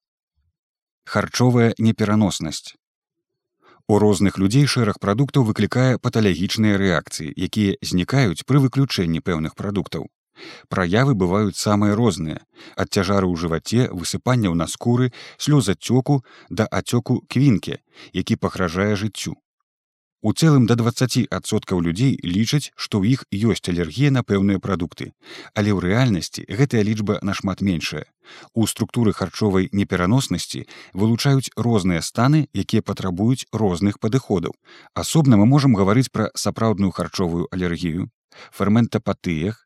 Харчовая 1.07 1.73
непераноснасць. 1.79 2.75
У 3.87 3.99
розных 4.03 4.39
людзей 4.43 4.67
шэраг 4.67 4.99
прадуктаў 4.99 5.45
выклікае 5.47 6.03
паталагічныя 6.03 6.75
рэакцыі, 6.83 7.31
якія 7.31 7.79
знікаюць 7.79 8.43
пры 8.43 8.59
выключэнні 8.65 9.23
пэўных 9.23 9.55
прадуктаў. 9.55 10.11
Праявы 10.69 11.15
бываюць 11.15 11.55
самыя 11.63 11.95
розныя 11.95 12.43
ад 12.75 12.91
цяжары 12.91 13.31
ў 13.31 13.39
жываце 13.39 13.87
высыпанняў 13.95 14.59
на 14.59 14.67
скуры 14.67 15.13
слёзацёку 15.39 16.19
да 16.51 16.67
ацёку 16.67 17.23
квінке, 17.31 17.79
які 18.11 18.35
пагражае 18.35 18.99
жыццю. 18.99 19.39
У 20.23 20.33
цэлым 20.33 20.65
да 20.67 20.75
20соткаў 20.81 21.83
людзей 21.85 22.17
лічаць, 22.25 22.73
што 22.75 22.99
ў 23.05 23.21
іх 23.21 23.21
ёсць 23.53 23.69
алергія 23.69 24.11
на 24.11 24.25
пэўныя 24.25 24.59
прадукты. 24.59 25.13
Але 25.53 25.77
ў 25.77 25.93
рэальнасці 25.93 26.49
гэтая 26.49 26.81
лічба 26.89 27.21
нашмат 27.21 27.61
меншая. 27.61 28.09
У 28.55 28.67
структуры 28.67 29.13
харчовай 29.13 29.69
непераноснасці 29.73 30.65
вылучаюць 30.97 31.53
розныя 31.57 32.01
станы, 32.01 32.49
якія 32.57 32.83
патрабуюць 32.83 33.45
розных 33.53 34.01
падыходаў. 34.01 34.57
Асобна 34.95 35.37
мы 35.37 35.47
можам 35.47 35.77
гаварыць 35.77 36.11
пра 36.11 36.33
сапраўдную 36.35 36.91
харчовую 36.97 37.47
алергію, 37.53 38.09
ферментапатыях, 38.51 39.66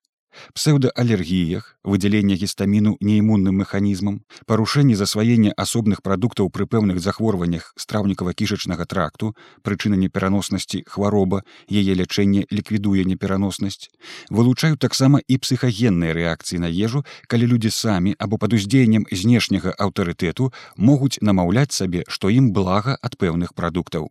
псеўдаалергіях, 0.55 1.77
выдзяленне 1.85 2.35
гістаміну 2.35 2.97
неімунным 3.01 3.57
механізмам, 3.63 4.21
парушэнне 4.47 4.97
засваення 4.97 5.53
асобных 5.57 6.03
прадуктаў 6.03 6.51
пры 6.51 6.67
пэўных 6.67 7.01
захворваннях 7.01 7.73
страўнікава-кішачнага 7.77 8.85
тракту, 8.87 9.37
прычына 9.63 9.97
непераноснасці 10.01 10.85
хвароба, 10.87 11.43
яе 11.71 11.95
лячэнне 11.95 12.45
ліквідуе 12.51 13.05
непераноснасць. 13.05 13.89
Вылучаюць 14.31 14.81
таксама 14.81 15.21
і 15.27 15.39
псіхагенныя 15.39 16.13
рэакцыі 16.13 16.61
на 16.61 16.69
ежу, 16.69 17.05
калі 17.27 17.51
людзі 17.55 17.71
самі 17.71 18.15
або 18.19 18.39
пад 18.39 18.55
уздзеяннем 18.59 19.07
знешняга 19.11 19.75
аўтарытэту 19.79 20.53
могуць 20.77 21.19
намаўляць 21.21 21.73
сабе, 21.73 22.05
што 22.09 22.31
ім 22.31 22.53
блага 22.53 22.99
ад 23.01 23.17
пэўных 23.17 23.55
прадуктаў. 23.55 24.11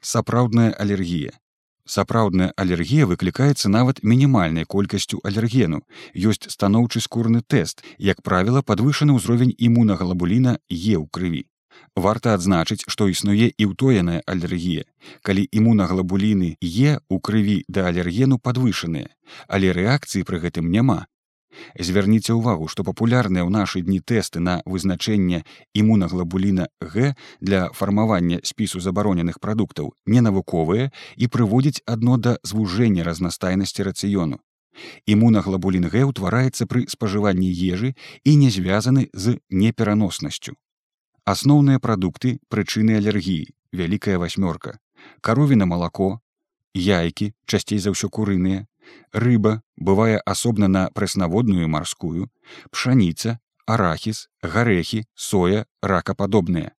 Сапраўдная 0.00 0.70
алергія 0.70 1.34
Сапраўдная 1.86 2.50
алергія 2.56 3.06
выклікаецца 3.06 3.70
нават 3.70 4.02
мінімальнай 4.02 4.66
колькасцю 4.66 5.20
алергену. 5.22 5.82
Ёсць 6.14 6.50
станоўчы 6.50 7.00
скурны 7.00 7.42
тэст, 7.46 7.84
як 7.98 8.22
правіла, 8.26 8.62
падвышаны 8.62 9.14
ўзровень 9.14 9.54
імунагалабуліна 9.54 10.58
е 10.66 10.94
ў 10.98 11.06
крыві. 11.10 11.46
Варта 11.96 12.34
адзначыць, 12.36 12.84
што 12.92 13.08
існуе 13.08 13.48
і 13.56 13.64
ўтоеная 13.72 14.20
алергія, 14.26 14.84
калі 15.22 15.46
імунаглабуліны 15.60 16.56
е 16.60 16.98
у 17.08 17.20
крыві 17.20 17.62
да 17.68 17.86
алергену 17.90 18.38
падвышаныя, 18.38 19.08
але 19.48 19.72
рэакцыі 19.72 20.26
пры 20.28 20.42
гэтым 20.44 20.68
няма. 20.74 21.06
Звярніце 21.78 22.36
ўвагу, 22.36 22.68
што 22.68 22.84
папулярныя 22.84 23.44
ў 23.44 23.50
нашы 23.50 23.82
дні 23.82 24.00
тэсты 24.00 24.40
на 24.40 24.60
вызначэнне 24.66 25.44
імунаглабуліна 25.74 26.68
Г 26.80 27.14
для 27.40 27.70
фармавання 27.72 28.40
спісу 28.42 28.80
забароненых 28.80 29.40
прадуктаў 29.40 29.92
ненавуковыя 30.06 30.90
і 31.16 31.28
прыводзіць 31.28 31.82
адно 31.86 32.16
да 32.16 32.38
звужэння 32.42 33.04
разнастайнасці 33.04 33.86
рацыёну. 33.88 34.40
Імунаглабулін 35.06 35.88
Г 35.88 36.04
ўтвараецца 36.12 36.68
пры 36.68 36.84
спажыванні 36.88 37.48
ежы 37.48 37.96
і 38.24 38.36
не 38.36 38.50
звязаны 38.50 39.08
з 39.12 39.40
непераноснасцю. 39.50 40.56
Асноўныя 41.24 41.80
прадукты 41.82 42.38
прычыны 42.52 43.00
алергіі 43.00 43.56
вялікая 43.72 44.18
васьмёрка 44.20 44.78
каровіна 45.20 45.66
малако 45.66 46.20
яйкі 46.74 47.32
часцей 47.46 47.78
за 47.82 47.92
ўсё 47.94 48.08
курыныя 48.12 48.66
рыба 49.12 49.62
бывае 49.76 50.18
асобна 50.24 50.68
на 50.68 50.88
прэснаводную 50.94 51.68
марскую 51.68 52.28
пшаніца 52.70 53.38
арахіс 53.66 54.26
гарэхі 54.42 55.04
соя 55.14 55.66
ракападобныя. 55.82 56.72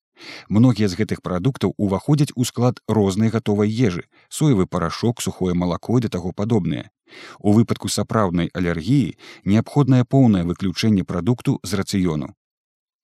Многія 0.49 0.89
з 0.89 0.97
гэтых 0.97 1.21
прадуктаў 1.21 1.75
уваходзяць 1.77 2.33
у 2.35 2.45
склад 2.49 2.81
рознай 2.89 3.29
гатовай 3.29 3.69
ежы 3.69 4.05
соевы 4.29 4.67
парашок 4.67 5.21
сухое 5.21 5.55
малако 5.55 6.01
да 6.01 6.09
таго 6.09 6.33
падобнае 6.33 6.91
У 7.39 7.53
выпадку 7.53 7.89
сапраўднай 7.89 8.51
алергіі 8.61 9.17
неабходнае 9.45 10.05
поўнае 10.05 10.45
выключэнне 10.49 11.05
прадукту 11.05 11.59
з 11.63 11.81
рацыёну. 11.81 12.33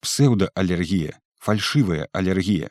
Псеўдаалергія 0.03 1.19
фальшывая 1.43 2.09
алергія. 2.13 2.71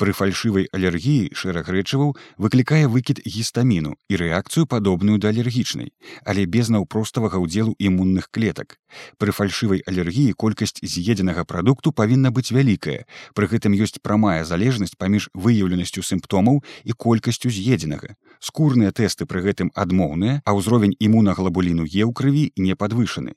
Пры 0.00 0.14
фальшывай 0.16 0.64
алергіі 0.72 1.36
шэраг 1.36 1.66
рэчываў 1.68 2.14
выклікае 2.40 2.88
выкід 2.88 3.18
гістаміну 3.20 3.90
і 4.08 4.20
рэакцыю 4.22 4.64
падобную 4.64 5.18
да 5.20 5.28
алергічнай, 5.28 5.92
але 6.24 6.46
без 6.48 6.70
наўпроставага 6.72 7.36
ўдзелу 7.36 7.76
імунных 7.76 8.30
клетак. 8.32 8.80
Пры 9.20 9.36
фальшывай 9.36 9.84
алергіі 9.84 10.32
колькасць 10.32 10.80
з'едзенага 10.80 11.44
прадукту 11.44 11.92
павінна 11.92 12.32
быць 12.32 12.48
вялікая. 12.48 13.04
Пры 13.36 13.52
гэтым 13.52 13.76
ёсць 13.76 14.00
прамая 14.00 14.40
залежнасць 14.48 14.96
паміж 14.96 15.28
выяўленасцю 15.36 16.00
сімптомаў 16.00 16.64
і 16.88 16.96
колькасцю 16.96 17.52
з'едзенага. 17.52 18.16
Скурныя 18.40 18.96
тэсты 18.96 19.28
пры 19.28 19.44
гэтым 19.44 19.68
адмоўныя, 19.76 20.40
а 20.48 20.56
ўзровень 20.56 20.96
імунаглабуліну 20.96 21.84
е 21.84 22.08
ў 22.08 22.12
крыві 22.16 22.48
не 22.56 22.72
падвышаны. 22.72 23.36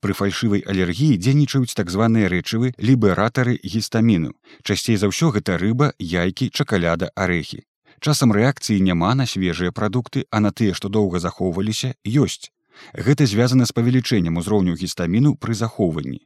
Пры 0.00 0.16
фальшывай 0.16 0.64
алергіі 0.66 1.16
дзейнічаюць 1.20 1.74
так 1.76 1.90
званыя 1.90 2.28
рэчывы 2.32 2.72
лібератары 2.78 3.58
гістаміну. 3.62 4.34
Часцей 4.62 4.96
за 4.96 5.10
ўсё 5.12 5.32
гэта 5.36 5.58
рыба, 5.58 5.92
яйкі, 5.98 6.50
чакаляда, 6.50 7.10
арэхі. 7.14 7.64
Часам 8.00 8.32
рэакцыі 8.32 8.80
няма 8.80 9.14
на 9.14 9.26
свежыя 9.26 9.72
прадукты, 9.72 10.26
а 10.30 10.40
на 10.40 10.52
тыя, 10.52 10.74
што 10.74 10.88
доўга 10.88 11.18
захоўваліся, 11.18 11.94
ёсць. 12.04 12.52
Гэта 12.92 13.26
звязана 13.26 13.64
з 13.64 13.72
павелічэннем 13.72 14.36
узроўню 14.36 14.76
гістаміну 14.76 15.36
пры 15.36 15.54
захоўванні. 15.54 16.20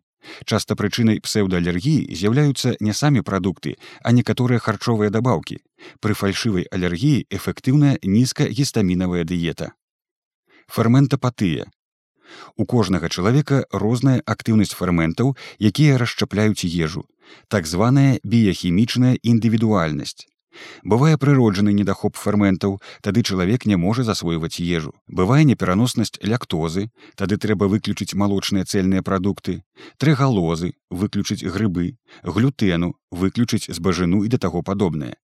Часта 0.44 0.76
прычынай 0.76 1.20
псеўдаалергіі 1.24 2.12
з'яўляюцца 2.12 2.74
не 2.80 2.92
самі 2.92 3.22
прадукты, 3.24 3.76
а 4.02 4.12
некаторыя 4.12 4.58
харчовыя 4.58 5.10
дабаўкі. 5.10 5.62
Пры 6.00 6.14
фальшывай 6.14 6.66
алергіі 6.68 7.24
эфектыўная 7.30 7.96
нізкагістамінавая 8.02 9.24
дыета. 9.24 9.72
Ферментапатыя 10.68 11.70
У 12.56 12.64
кожнага 12.64 13.08
чалавека 13.08 13.64
розная 13.72 14.22
актыўнасць 14.24 14.76
ферментаў, 14.76 15.36
якія 15.58 15.98
расчапляюць 16.02 16.64
ежу, 16.64 17.06
так 17.48 17.66
званая 17.66 18.18
біяхімічная 18.24 19.16
індывідуальнасць. 19.22 20.26
Бывае 20.82 21.16
прыроджаны 21.22 21.72
недахоп 21.76 22.16
ферментаў, 22.18 22.80
тады 23.06 23.22
чалавек 23.22 23.66
не 23.70 23.76
можа 23.76 24.02
засвойваць 24.08 24.58
ежу. 24.58 24.92
Бывае 25.06 25.44
непераноснасць 25.50 26.18
ляктозы, 26.32 26.90
тады 27.14 27.38
трэба 27.44 27.70
выключыць 27.70 28.18
малочныя 28.22 28.66
цэльныя 28.66 29.06
прадукты, 29.06 29.62
трыгалозы, 29.98 30.74
выключыць 30.90 31.46
грыбы, 31.46 31.96
глютэну, 32.24 32.94
выключыць 33.10 33.70
збажыну 33.70 34.24
і 34.24 34.28
да 34.34 34.38
таго 34.38 34.62
падобнае. 34.62 35.14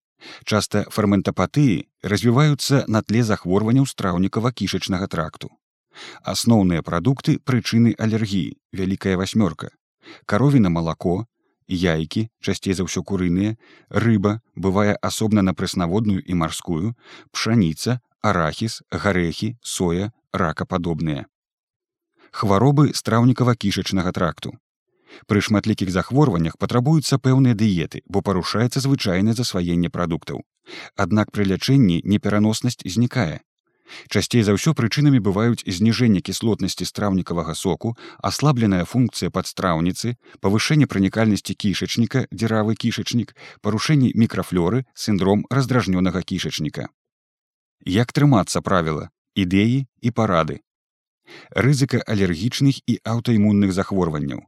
Часта 0.45 0.87
ферментапатыі 0.91 1.87
развіваюцца 2.03 2.85
на 2.89 3.03
тле 3.03 3.23
захворванняў 3.23 3.87
страўнікава 3.87 4.53
кішачнага 4.53 5.07
тракту. 5.07 5.51
Асноўныя 6.35 6.83
прадукты 6.87 7.39
прычыны 7.51 7.95
алергіі 8.07 8.57
вялікая 8.81 9.17
васьмёрка 9.21 9.71
каровіна 10.33 10.71
малако 10.71 11.15
яйкі 11.69 12.27
часцей 12.41 12.77
за 12.79 12.87
ўсё 12.87 13.03
курыныя 13.03 13.57
рыба 14.07 14.37
бывае 14.55 14.95
асобна 15.11 15.43
на 15.47 15.55
прэснаводную 15.61 16.21
і 16.23 16.39
марскую 16.43 16.93
пшаніца 17.33 17.99
арахіс 18.23 18.83
гарэхі 18.91 19.57
соя 19.63 20.13
ракападобныя 20.45 21.27
хваробы 22.31 22.93
страўнікава 23.03 23.59
кішачнага 23.65 24.13
тракту 24.21 24.55
Пры 25.31 25.41
шматлікіх 25.41 25.91
захворваннях 25.95 26.59
патрабуюцца 26.59 27.19
пэўныя 27.27 27.57
дыеты, 27.57 28.03
бо 28.07 28.23
парушаецца 28.27 28.83
звычайнае 28.85 29.35
засваенне 29.39 29.89
прадуктаў. 29.97 30.43
Аднак 31.05 31.33
пры 31.33 31.47
лячэнні 31.53 32.03
непераноснасць 32.05 32.83
знікае. 32.85 33.41
Часцей 34.09 34.43
за 34.43 34.55
ўсё 34.57 34.75
прычынамі 34.75 35.21
бываюць 35.23 35.63
зніжэнне 35.63 36.21
кіслотнасці 36.21 36.87
страўнікавага 36.89 37.55
соку, 37.55 37.95
аслабленая 38.19 38.85
функцыя 38.85 39.31
падстраўніцы, 39.31 40.17
павышэнне 40.41 40.87
пранікальнасці 40.91 41.55
кішачніка, 41.55 42.27
дзіравы 42.33 42.75
кішачнік, 42.75 43.35
парушэнні 43.63 44.13
мікрафлоры, 44.15 44.85
сіндром 44.95 45.47
раздражнёнага 45.51 46.23
кішачніка. 46.23 46.89
Як 47.85 48.13
трымацца 48.13 48.61
правіла, 48.61 49.11
ідэі 49.39 49.87
і 50.03 50.11
парады. 50.11 50.61
Рызыка 51.55 52.03
алергічных 52.07 52.83
і 52.87 52.99
аўтаімунных 53.03 53.73
захворванняў. 53.73 54.47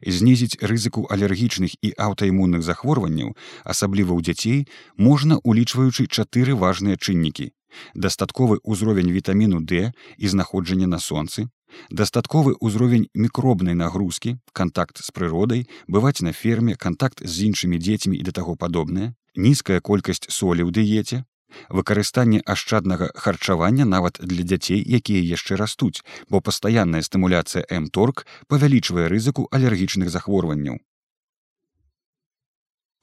Знізіць 0.00 0.56
рызыку 0.64 1.04
алергічных 1.12 1.76
і 1.84 1.92
аўтаімунных 2.00 2.64
захворванняў, 2.64 3.36
асабліва 3.64 4.16
ў 4.16 4.20
дзяцей, 4.24 4.58
можна 4.96 5.36
улічваючы 5.44 6.08
чатыры 6.08 6.56
важныя 6.56 6.96
чыннікі 6.96 7.52
дастатковы 7.94 8.58
ўзровень 8.64 9.12
вітаміну 9.12 9.60
D 9.60 9.92
і 10.18 10.28
знаходжання 10.28 10.86
на 10.86 10.98
сонцы, 10.98 11.48
дастатковы 11.90 12.56
ўзровень 12.60 13.08
мікробнай 13.14 13.74
нагрузкі, 13.74 14.38
кантакт 14.52 15.02
з 15.02 15.10
прыродай, 15.10 15.66
бываць 15.88 16.22
на 16.22 16.32
ферме, 16.32 16.74
кантакт 16.74 17.22
з 17.26 17.50
іншымі 17.50 17.78
дзецьмі 17.78 18.16
і 18.16 18.22
да 18.22 18.32
таго 18.32 18.56
падобнае, 18.56 19.14
нізкая 19.36 19.80
колькасць 19.80 20.30
солі 20.30 20.64
ў 20.64 20.70
дыеце, 20.72 21.24
выкарыстанне 21.68 22.40
ашчаднага 22.44 23.10
харчавання 23.14 23.84
нават 23.84 24.18
для 24.22 24.42
дзяцей, 24.42 24.82
якія 24.82 25.22
яшчэ 25.22 25.56
растуць, 25.56 26.02
бо 26.28 26.40
пастаянная 26.40 27.02
стымуляцыя 27.02 27.64
мторг 27.80 28.26
павялічвае 28.48 29.08
рызыку 29.12 29.48
алергічных 29.50 30.10
захворванняў. 30.10 30.78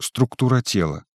Структура 0.01 0.61
цела 0.61 1.05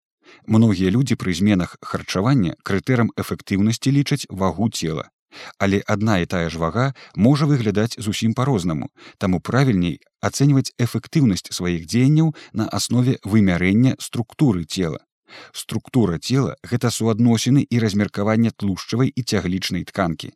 Многія 0.47 0.91
людзі 0.91 1.15
пры 1.21 1.35
зменах 1.35 1.77
харчавання 1.83 2.57
крытэрам 2.63 3.13
эфектыўнасці 3.17 3.93
лічаць 3.93 4.27
вагу 4.29 4.69
цела. 4.71 5.11
Але 5.59 5.83
адна 5.87 6.19
і 6.25 6.27
тая 6.27 6.49
ж 6.49 6.59
вага 6.59 6.95
можа 7.15 7.47
выглядаць 7.47 8.01
зусім 8.01 8.35
па-рознаму, 8.35 8.89
таму 9.19 9.41
правільней 9.41 10.01
ацэньваць 10.25 10.73
эфектыўнасць 10.79 11.53
сваіх 11.53 11.85
дзеянняў 11.85 12.33
на 12.53 12.69
аснове 12.69 13.19
вымярэння 13.25 13.97
структуры 14.01 14.65
цела. 14.65 15.05
Структура 15.53 16.19
цела 16.19 16.57
гэта 16.65 16.91
суадносіны 16.91 17.65
і 17.69 17.81
размеркаванне 17.85 18.51
тлушчавай 18.57 19.13
і 19.13 19.23
цяглічнай 19.23 19.85
тканкі. 19.85 20.33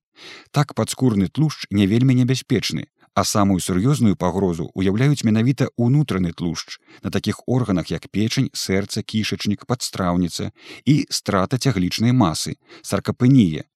Так 0.51 0.75
падскурны 0.75 1.29
тлушч 1.33 1.67
не 1.71 1.87
вельмі 1.87 2.15
небяспечны, 2.15 2.89
А 3.15 3.25
самую 3.25 3.61
сур'ёзную 3.61 4.17
пагрозу 4.17 4.71
уяўляюць 4.73 5.25
менавіта 5.29 5.69
ўнутраны 5.77 6.33
тлушч 6.33 6.81
на 7.05 7.11
такіх 7.13 7.43
органах 7.47 7.93
як 7.93 8.09
печань, 8.09 8.49
сэрца, 8.57 9.03
кішачнік, 9.05 9.67
падстраўніца 9.69 10.49
і 10.89 10.95
страта 11.11 11.59
цяглічнай 11.59 12.17
масы, 12.17 12.57
саркапынія. 12.81 13.69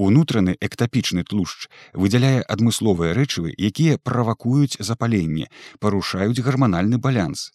Унутраны 0.00 0.56
эктапічны 0.56 1.24
тлушч 1.28 1.68
выдзяляе 1.92 2.40
адмысловыя 2.48 3.12
рэчывы, 3.12 3.52
якія 3.52 4.00
правакуюць 4.00 4.80
запаленне, 4.80 5.52
парушаюць 5.78 6.40
гарманальны 6.40 6.96
балянс. 6.96 7.52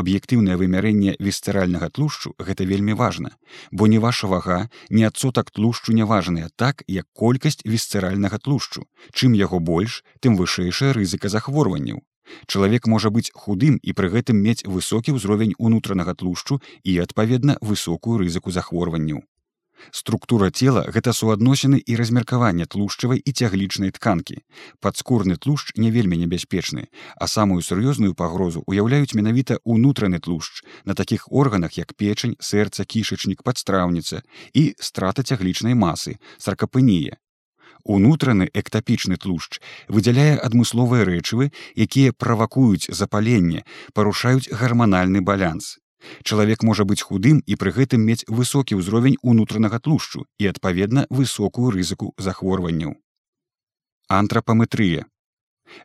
Аб'ектыўнае 0.00 0.56
вымярэнне 0.60 1.16
вісцеральнага 1.26 1.88
тлушчу 1.90 2.34
гэта 2.38 2.64
вельмі 2.64 2.94
важна, 3.00 3.36
бо 3.70 3.86
не 3.86 3.98
ваша 3.98 4.26
вага, 4.26 4.58
не 4.90 5.04
адсотак 5.08 5.50
тлушчу 5.50 5.92
няважныя 5.92 6.48
так, 6.56 6.82
як 6.86 7.06
колькасць 7.12 7.64
вісцеральнага 7.64 8.38
тлушчу. 8.38 8.86
Чым 9.12 9.36
яго 9.38 9.60
больш, 9.60 10.02
тым 10.20 10.36
вышэйшая 10.40 10.92
рызыка 10.92 11.28
захворванняў. 11.28 12.02
Чалавек 12.46 12.86
можа 12.86 13.10
быць 13.10 13.30
худым 13.34 13.76
і 13.82 13.92
пры 13.92 14.08
гэтым 14.14 14.40
мець 14.40 14.64
высокі 14.64 15.14
ўзровень 15.16 15.54
унутранага 15.58 16.14
тлушчу 16.14 16.60
і 16.82 16.98
адпаведна 17.04 17.56
высокую 17.60 18.18
рызыку 18.24 18.50
захворванняў. 18.50 19.22
Структура 19.90 20.50
цела 20.50 20.84
гэта 20.94 21.12
суадносіны 21.12 21.78
і 21.78 21.96
размеркаванне 21.96 22.66
тлушчавай 22.66 23.18
і 23.18 23.30
цяглічнай 23.32 23.90
тканкі. 23.90 24.40
Падскурны 24.80 25.36
тлушч 25.36 25.74
не 25.76 25.90
вельмі 25.90 26.16
небяспечны, 26.18 26.88
а 27.16 27.26
самую 27.26 27.60
сур'ёзную 27.62 28.14
пагрозу 28.14 28.64
уяўляюць 28.66 29.14
менавіта 29.14 29.58
ўнутраны 29.64 30.20
тлушч 30.20 30.64
на 30.84 30.94
такіх 30.94 31.28
органах 31.30 31.78
як 31.78 31.94
печань, 31.94 32.36
сэрца, 32.40 32.84
кішачнік, 32.84 33.42
падстраўніца 33.42 34.22
і 34.54 34.74
страта 34.78 35.22
цяглічнай 35.22 35.74
масы, 35.74 36.18
саркапынія. 36.38 37.18
Унутраны 37.84 38.48
эктапічны 38.48 39.20
тлушч 39.20 39.60
выдзяляе 39.92 40.40
адмысловыя 40.40 41.04
рэчывы, 41.04 41.52
якія 41.76 42.16
правакуюць 42.16 42.88
запаленне, 42.88 43.64
парушаюць 43.92 44.48
гарманальны 44.48 45.20
баланс. 45.20 45.76
Чалавек 46.22 46.62
можа 46.62 46.84
быць 46.84 47.02
худым 47.02 47.42
і 47.46 47.56
пры 47.60 47.72
гэтым 47.78 48.00
мець 48.10 48.26
высокі 48.28 48.78
ўзровень 48.80 49.18
унутранага 49.22 49.80
тлушчу 49.80 50.26
і 50.38 50.46
адпаведна 50.52 51.06
высокую 51.10 51.70
рызыку 51.74 52.14
захворванняў. 52.18 52.94
Антрапаметрыя. 54.08 55.06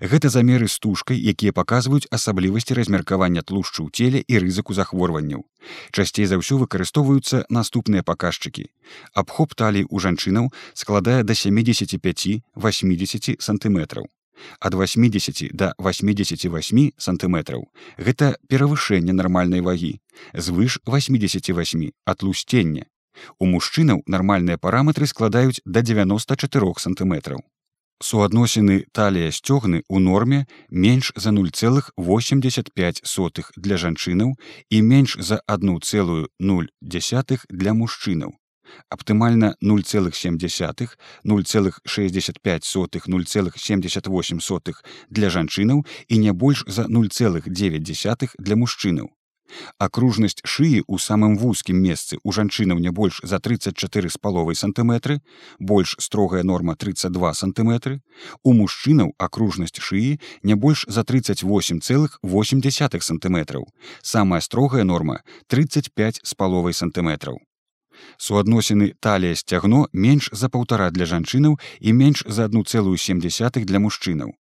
Гэта 0.01 0.29
замеры 0.29 0.67
стужкай, 0.67 1.17
якія 1.31 1.51
паказваюць 1.55 2.07
асаблівасці 2.11 2.75
размеркавання 2.79 3.41
тлушчу 3.41 3.87
ў 3.87 3.89
целе 3.95 4.19
і 4.27 4.43
рызыку 4.43 4.75
захворванняў. 4.75 5.47
Часцей 5.95 6.27
за 6.27 6.35
ўсё 6.43 6.59
выкарыстоўваюцца 6.59 7.47
наступныя 7.49 8.03
паказчыкі. 8.03 8.67
Абхоп 9.15 9.55
талій 9.55 9.87
у 9.89 10.03
жанчынаў 10.03 10.51
складае 10.75 11.23
да 11.23 11.33
75-80 11.33 13.39
сантыметраў 13.39 14.11
ад 14.59 14.73
80 14.73 15.51
до 15.53 15.73
88 15.77 16.91
сантыметраў. 16.97 17.67
Гэта 17.97 18.37
перавышэнне 18.47 19.13
нармальнай 19.13 19.61
вагі 19.61 19.99
звыш 20.33 20.79
88 20.85 21.91
атлусцення 22.05 22.85
у 23.39 23.45
мужчынаў 23.45 24.03
нармальныя 24.07 24.57
параметры 24.57 25.07
складаюць 25.07 25.61
до 25.65 25.81
94 25.81 26.73
сантыметраў. 26.77 27.43
Суадносіны 28.01 28.87
талія 28.95 29.27
сцёгны 29.27 29.83
ў 29.83 29.99
норме 29.99 30.47
менш 30.71 31.11
за 31.15 31.35
0,85 31.35 33.03
сотых 33.03 33.51
для 33.57 33.75
жанчынаў 33.75 34.39
і 34.69 34.77
менш 34.81 35.17
за 35.19 35.41
1,0 35.47 36.27
для 37.49 37.73
мужчынаў 37.73 38.39
аптымальна 38.89 39.55
0,7 39.61 40.37
0,65 41.25 43.07
0,78 43.07 44.73
для 45.09 45.29
жанчынаў 45.29 45.85
і 46.07 46.17
не 46.17 46.33
больш 46.33 46.63
за 46.67 46.83
0,9 46.83 48.35
для 48.39 48.55
мужчынаў. 48.55 49.09
Акружнасць 49.77 50.41
шыі 50.45 50.81
ў 50.85 51.01
самым 51.01 51.35
вузкім 51.41 51.81
месцы 51.81 52.19
у 52.23 52.33
жанчынаў 52.35 52.81
не 52.85 52.91
больш 52.99 53.21
за 53.23 53.39
34 53.39 54.09
з 54.13 54.17
паловай 54.21 54.55
сантыметры, 54.55 55.19
больш 55.59 55.95
строгая 55.99 56.43
норма 56.43 56.75
32 56.75 57.33
сантыметры, 57.41 57.99
у 58.43 58.53
мужчынаў 58.53 59.13
акружнасць 59.17 59.81
шыі 59.89 60.19
не 60.43 60.55
больш 60.55 60.85
за 60.87 61.01
38,8 61.01 63.01
сантыметраў. 63.01 63.67
Самая 64.01 64.41
строгая 64.41 64.83
норма 64.83 65.21
35 65.47 66.21
з 66.23 66.35
паловай 66.35 66.73
сантыметраў 66.73 67.39
суадносіны 68.17 68.93
талія 68.99 69.35
сцягно 69.35 69.87
менш 69.93 70.29
за 70.33 70.49
паўтара 70.49 70.91
для 70.91 71.05
жанчынаў 71.05 71.59
і 71.79 71.93
менш 71.93 72.23
за 72.27 72.47
1,7 72.47 73.65
для 73.65 73.79
мужчынаў. 73.79 74.33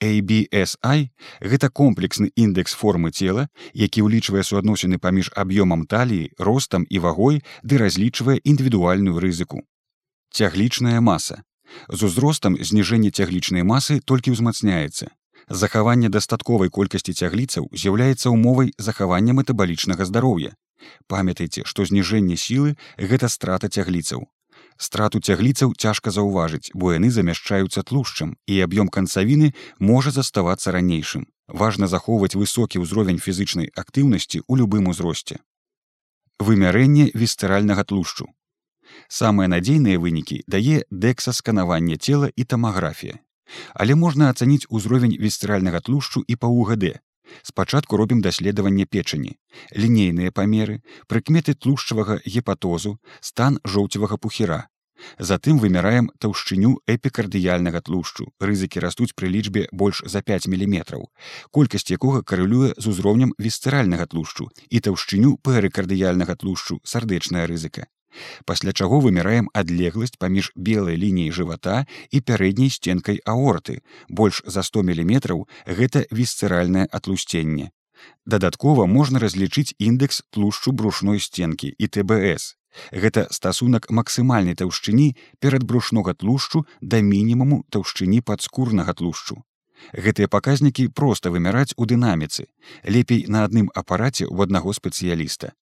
ABSI 0.00 1.12
гэта 1.44 1.68
комплексны 1.68 2.32
індэкс 2.34 2.72
формы 2.72 3.12
цела, 3.12 3.48
які 3.74 4.02
ўлічвае 4.08 4.42
суадносіны 4.42 4.96
паміж 4.96 5.28
аб'ёмам 5.36 5.84
таліі, 5.84 6.32
ростам 6.38 6.86
і 6.88 6.98
вагой 7.04 7.44
ды 7.62 7.76
разлічвае 7.76 8.40
індывідуальную 8.40 9.20
рызыку. 9.20 9.60
Цяглічная 10.32 11.00
маса. 11.04 11.44
З 11.92 12.08
узростам 12.08 12.56
зніжэнне 12.56 13.10
цяглічнай 13.12 13.62
масы 13.62 14.00
толькі 14.00 14.32
ўзмацняецца. 14.32 15.12
Захаванне 15.50 16.08
дастатковай 16.08 16.70
колькасці 16.72 17.12
цягліцаў 17.12 17.68
з'яўляецца 17.74 18.32
ўмовай 18.32 18.72
захавання 18.78 19.36
метабалічнага 19.36 20.08
здароўя, 20.08 20.56
памятайце 21.06 21.64
што 21.64 21.84
зніжэнне 21.84 22.36
сілы 22.36 22.76
гэта 22.98 23.28
страта 23.28 23.68
цягліцаў. 23.68 24.26
Страту 24.80 25.20
цягліцаў 25.20 25.74
цяжка 25.76 26.10
заўважыць 26.10 26.72
бо 26.72 26.92
яны 26.96 27.10
замяшчаюцца 27.12 27.82
тлушчам 27.84 28.36
і 28.46 28.60
аб'ём 28.64 28.88
канцавіны 28.88 29.52
можа 29.78 30.10
заставацца 30.10 30.72
ранейшым. 30.72 31.26
Важна 31.48 31.86
захоўваць 31.86 32.38
высокі 32.38 32.80
ўзровень 32.80 33.20
фізычнай 33.20 33.68
актыўнасці 33.76 34.40
ў 34.40 34.52
любым 34.62 34.88
узросце. 34.88 35.40
Вымярэнне 36.40 37.10
вестыральнага 37.12 37.84
тлушчу. 37.84 38.30
Самыя 39.08 39.52
надзейныя 39.52 40.00
вынікі 40.00 40.40
дае 40.46 40.86
дэксасканаванне 40.90 41.98
цела 41.98 42.30
і 42.34 42.44
тамаграфія. 42.44 43.20
Але 43.74 43.94
можна 43.94 44.30
ацаніць 44.30 44.66
узровень 44.70 45.18
вестыральнага 45.20 45.80
тлушчу 45.84 46.24
і 46.26 46.36
па 46.36 46.48
угд 46.48 46.88
спачатку 47.42 47.96
робім 47.96 48.20
даследаванне 48.20 48.86
печані. 48.86 49.36
Лінейныя 49.76 50.30
памеры 50.30 50.82
прыкметы 51.06 51.54
тлушчавага 51.54 52.20
гепатозу 52.24 52.98
стан 53.20 53.58
жоўцевага 53.64 54.16
пухера 54.16 54.66
затым 55.18 55.58
вымяраем 55.58 56.10
таўшчыню 56.20 56.80
эпікардыяльнага 56.86 57.80
тлушчу. 57.80 58.30
Рызыкі 58.40 58.82
растуць 58.84 59.14
пры 59.16 59.30
лічбе 59.32 59.66
больш 59.72 60.02
за 60.04 60.22
5 60.22 60.48
міліметраў 60.52 61.08
колькасць 61.50 61.90
якога 61.90 62.22
карылюе 62.22 62.74
з 62.76 62.92
узроўнем 62.92 63.34
вестыральнага 63.38 64.06
тлушчу 64.06 64.50
і 64.68 64.80
таўшчыню 64.80 65.38
пэрыкардыяльнага 65.46 66.36
тлушчу 66.36 66.80
сардэчная 66.84 67.46
рызыка 67.46 67.88
пасля 68.44 68.72
чаго 68.72 69.00
вымяраем 69.00 69.50
адлегласць 69.54 70.18
паміж 70.18 70.52
белай 70.56 70.96
лініяй 71.00 71.34
жывата 71.34 71.86
і 72.10 72.20
пярэдняй 72.20 72.70
сценкай 72.70 73.20
аорты. 73.24 73.80
Больш 74.08 74.42
за 74.46 74.62
100 74.62 74.86
міліметраў 74.92 75.46
гэта 75.66 76.06
вісцэральнае 76.10 76.86
атлусценне. 76.90 77.70
Дадаткова 78.24 78.86
можна 78.86 79.20
разлічыць 79.20 79.74
індэкс 79.78 80.22
тлушчу 80.30 80.72
брушной 80.72 81.20
сценкі 81.20 81.74
і 81.76 81.86
тбс 81.86 82.54
гэта 83.04 83.26
стасунак 83.34 83.90
максімальнай 83.90 84.54
таўшчыні 84.54 85.16
перад 85.40 85.64
брушнога 85.70 86.14
тлушчу 86.14 86.64
да 86.80 87.00
мінімуму 87.02 87.62
таўшчыні 87.70 88.20
падскурнага 88.22 88.94
тлушчу. 88.94 89.42
Гэтыя 90.06 90.28
паказнікі 90.28 90.88
проста 90.88 91.32
вымяраць 91.34 91.74
у 91.76 91.86
дынаміцы. 91.92 92.46
Лепей 92.84 93.24
на 93.28 93.44
адным 93.48 93.72
апараце 93.74 94.28
ў 94.28 94.46
аднаго 94.46 94.76
спецыяліста 94.76 95.56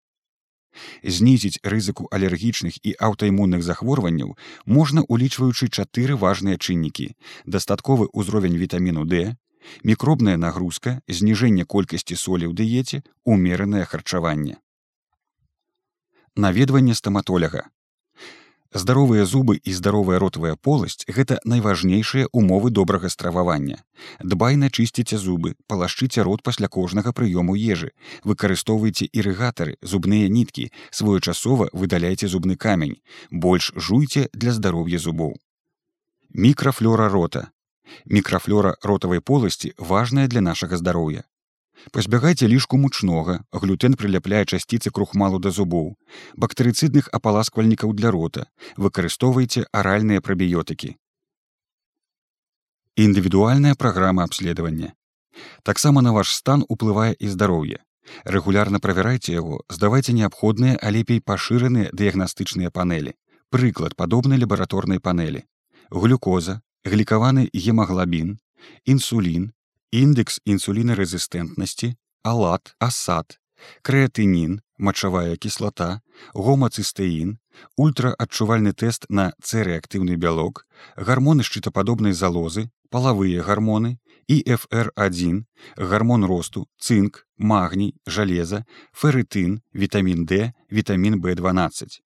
знізіць 1.04 1.60
рызыку 1.64 2.08
алергічных 2.12 2.78
і 2.84 2.96
аўтаімунных 3.10 3.64
захворванняў 3.64 4.36
можна 4.66 5.04
улічваючы 5.08 5.70
чатыры 5.70 6.16
важныя 6.16 6.58
чыннікі 6.58 7.12
дастатковы 7.46 8.10
ўзровень 8.14 8.58
вітаміну 8.58 9.06
d 9.06 9.36
мікробная 9.84 10.38
нагрузка 10.38 11.02
зніжэнне 11.08 11.66
колькасці 11.66 12.16
солі 12.16 12.48
ў 12.48 12.54
дыеце 12.54 13.04
умеранае 13.26 13.84
харчаванне. 13.86 14.58
Наведванне 16.36 16.96
стаматоляга 16.96 17.68
Здаровыя 18.78 19.26
зубы 19.26 19.58
і 19.64 19.74
здаровая 19.74 20.20
ротавая 20.22 20.56
поласць 20.56 21.02
гэта 21.10 21.40
найважнейшыя 21.52 22.28
умовы 22.32 22.70
добрага 22.70 23.10
стрававання. 23.10 23.78
Дбайна 24.22 24.70
чысціце 24.70 25.18
зубы, 25.18 25.56
палашчыце 25.66 26.22
рот 26.22 26.44
пасля 26.46 26.68
кожнага 26.68 27.10
прыёму 27.10 27.56
ежы, 27.58 27.90
выкарыстоўвайце 28.22 29.10
ірыгатары, 29.10 29.78
зубныя 29.82 30.30
ніткі, 30.30 30.70
своечасова 30.92 31.70
выдаляйце 31.74 32.30
зубны 32.30 32.56
камень, 32.56 33.02
больш 33.32 33.72
жуйце 33.76 34.30
для 34.34 34.54
здароўя 34.54 35.02
зубоў. 35.02 35.34
Мікрафлора 36.30 37.10
рота. 37.10 37.50
Мікрафлора 38.06 38.76
ротавай 38.84 39.26
поласці 39.26 39.74
важная 39.80 40.28
для 40.28 40.42
нашага 40.42 40.78
здароўя. 40.78 41.26
Пазбягайце 41.92 42.48
лішку 42.48 42.78
мучнога, 42.78 43.46
глютэн 43.54 43.96
прыляпляе 43.96 44.46
часціцы 44.46 44.92
крухмалу 44.92 45.40
да 45.40 45.52
зубоў, 45.52 45.96
бактэрыцыдных 46.36 47.10
апаласквальнікаў 47.14 47.94
для 47.94 48.12
рота, 48.12 48.48
выкарыстоўвайце 48.76 49.68
аральныя 49.72 50.22
прабіётыкі. 50.22 50.98
Індывідуальная 52.98 53.76
праграма 53.76 54.24
абследавання. 54.24 54.94
Таксама 55.64 56.02
на 56.02 56.12
ваш 56.14 56.34
стан 56.34 56.66
уплывае 56.68 57.14
і 57.14 57.30
здароўе. 57.30 57.84
Рэгулярна 58.26 58.80
правярайце 58.80 59.34
яго, 59.34 59.62
здавайце 59.70 60.14
неабходныя, 60.14 60.80
а 60.82 60.90
лепей 60.90 61.22
пашыраныя 61.22 61.92
дыягнастычныя 61.94 62.72
панелі. 62.72 63.14
Прыклад 63.50 63.96
падобнай 63.96 64.40
лабараторнай 64.40 65.00
панелі. 65.00 65.44
Глюкоза, 65.92 66.62
глікаваны 66.84 67.50
гемаглабін, 67.54 68.40
інсулін, 68.86 69.52
індекс 69.92 70.40
інсулінарэзістэнтнасці, 70.46 71.96
алат, 72.24 72.76
асад, 72.80 73.40
крэатынін, 73.82 74.62
мачавая 74.78 75.36
кіслата, 75.36 76.02
гомацыстэін, 76.34 77.38
ультраадчувальны 77.78 78.74
тэст 78.74 79.08
на 79.10 79.34
цэрэактыўны 79.42 80.16
бялок, 80.16 80.66
гармоны 80.96 81.44
шчытападобнай 81.44 82.14
залозы, 82.14 82.70
палавыя 82.90 83.44
гармоны, 83.44 83.98
ІФР1, 84.28 85.46
гармон 85.78 86.26
росту, 86.26 86.68
цынк, 86.78 87.24
магній, 87.38 87.96
жалеза, 88.06 88.66
ферытын, 88.92 89.62
вітамін 89.74 90.26
D, 90.26 90.52
вітамін 90.72 91.22
B12. 91.22 92.04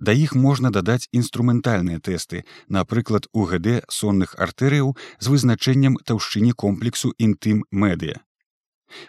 Да 0.00 0.12
іх 0.12 0.34
можна 0.34 0.70
дадаць 0.70 1.08
інструментальныя 1.12 1.98
тэсты, 1.98 2.44
напрыклад, 2.68 3.26
УГД 3.32 3.86
сонных 3.88 4.36
артэрыяў 4.46 4.94
з 5.18 5.26
вызначэннем 5.34 5.98
таўшчыні 6.04 6.52
комплексу 6.52 7.14
інтым 7.18 7.64
медыя. 7.70 8.20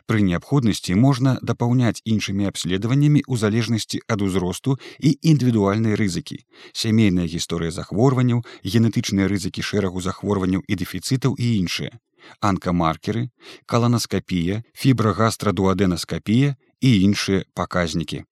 Пры 0.10 0.22
неабходнасці 0.28 0.96
можна 1.02 1.36
дапаўняць 1.50 2.02
іншымі 2.14 2.48
абследаваннямі 2.50 3.22
ў 3.22 3.34
залежнасці 3.42 4.02
ад 4.16 4.24
узросту 4.28 4.78
і 5.00 5.14
індывідуальнай 5.32 5.98
рызыкі, 6.00 6.38
сямейная 6.74 7.28
гісторыя 7.30 7.76
захворванняў, 7.76 8.44
генетычныя 8.64 9.30
рызыкі 9.32 9.66
шэрагу 9.70 10.02
захворванняў 10.02 10.64
і 10.68 10.80
дэфіцытаў 10.82 11.38
і 11.38 11.52
іншыя, 11.62 11.92
анкамаркеры, 12.52 13.30
каланаскапія, 13.66 14.64
фібрагастрадуаденаскапія 14.74 16.56
і 16.82 16.90
іншыя 17.10 17.46
паказнікі. 17.54 18.24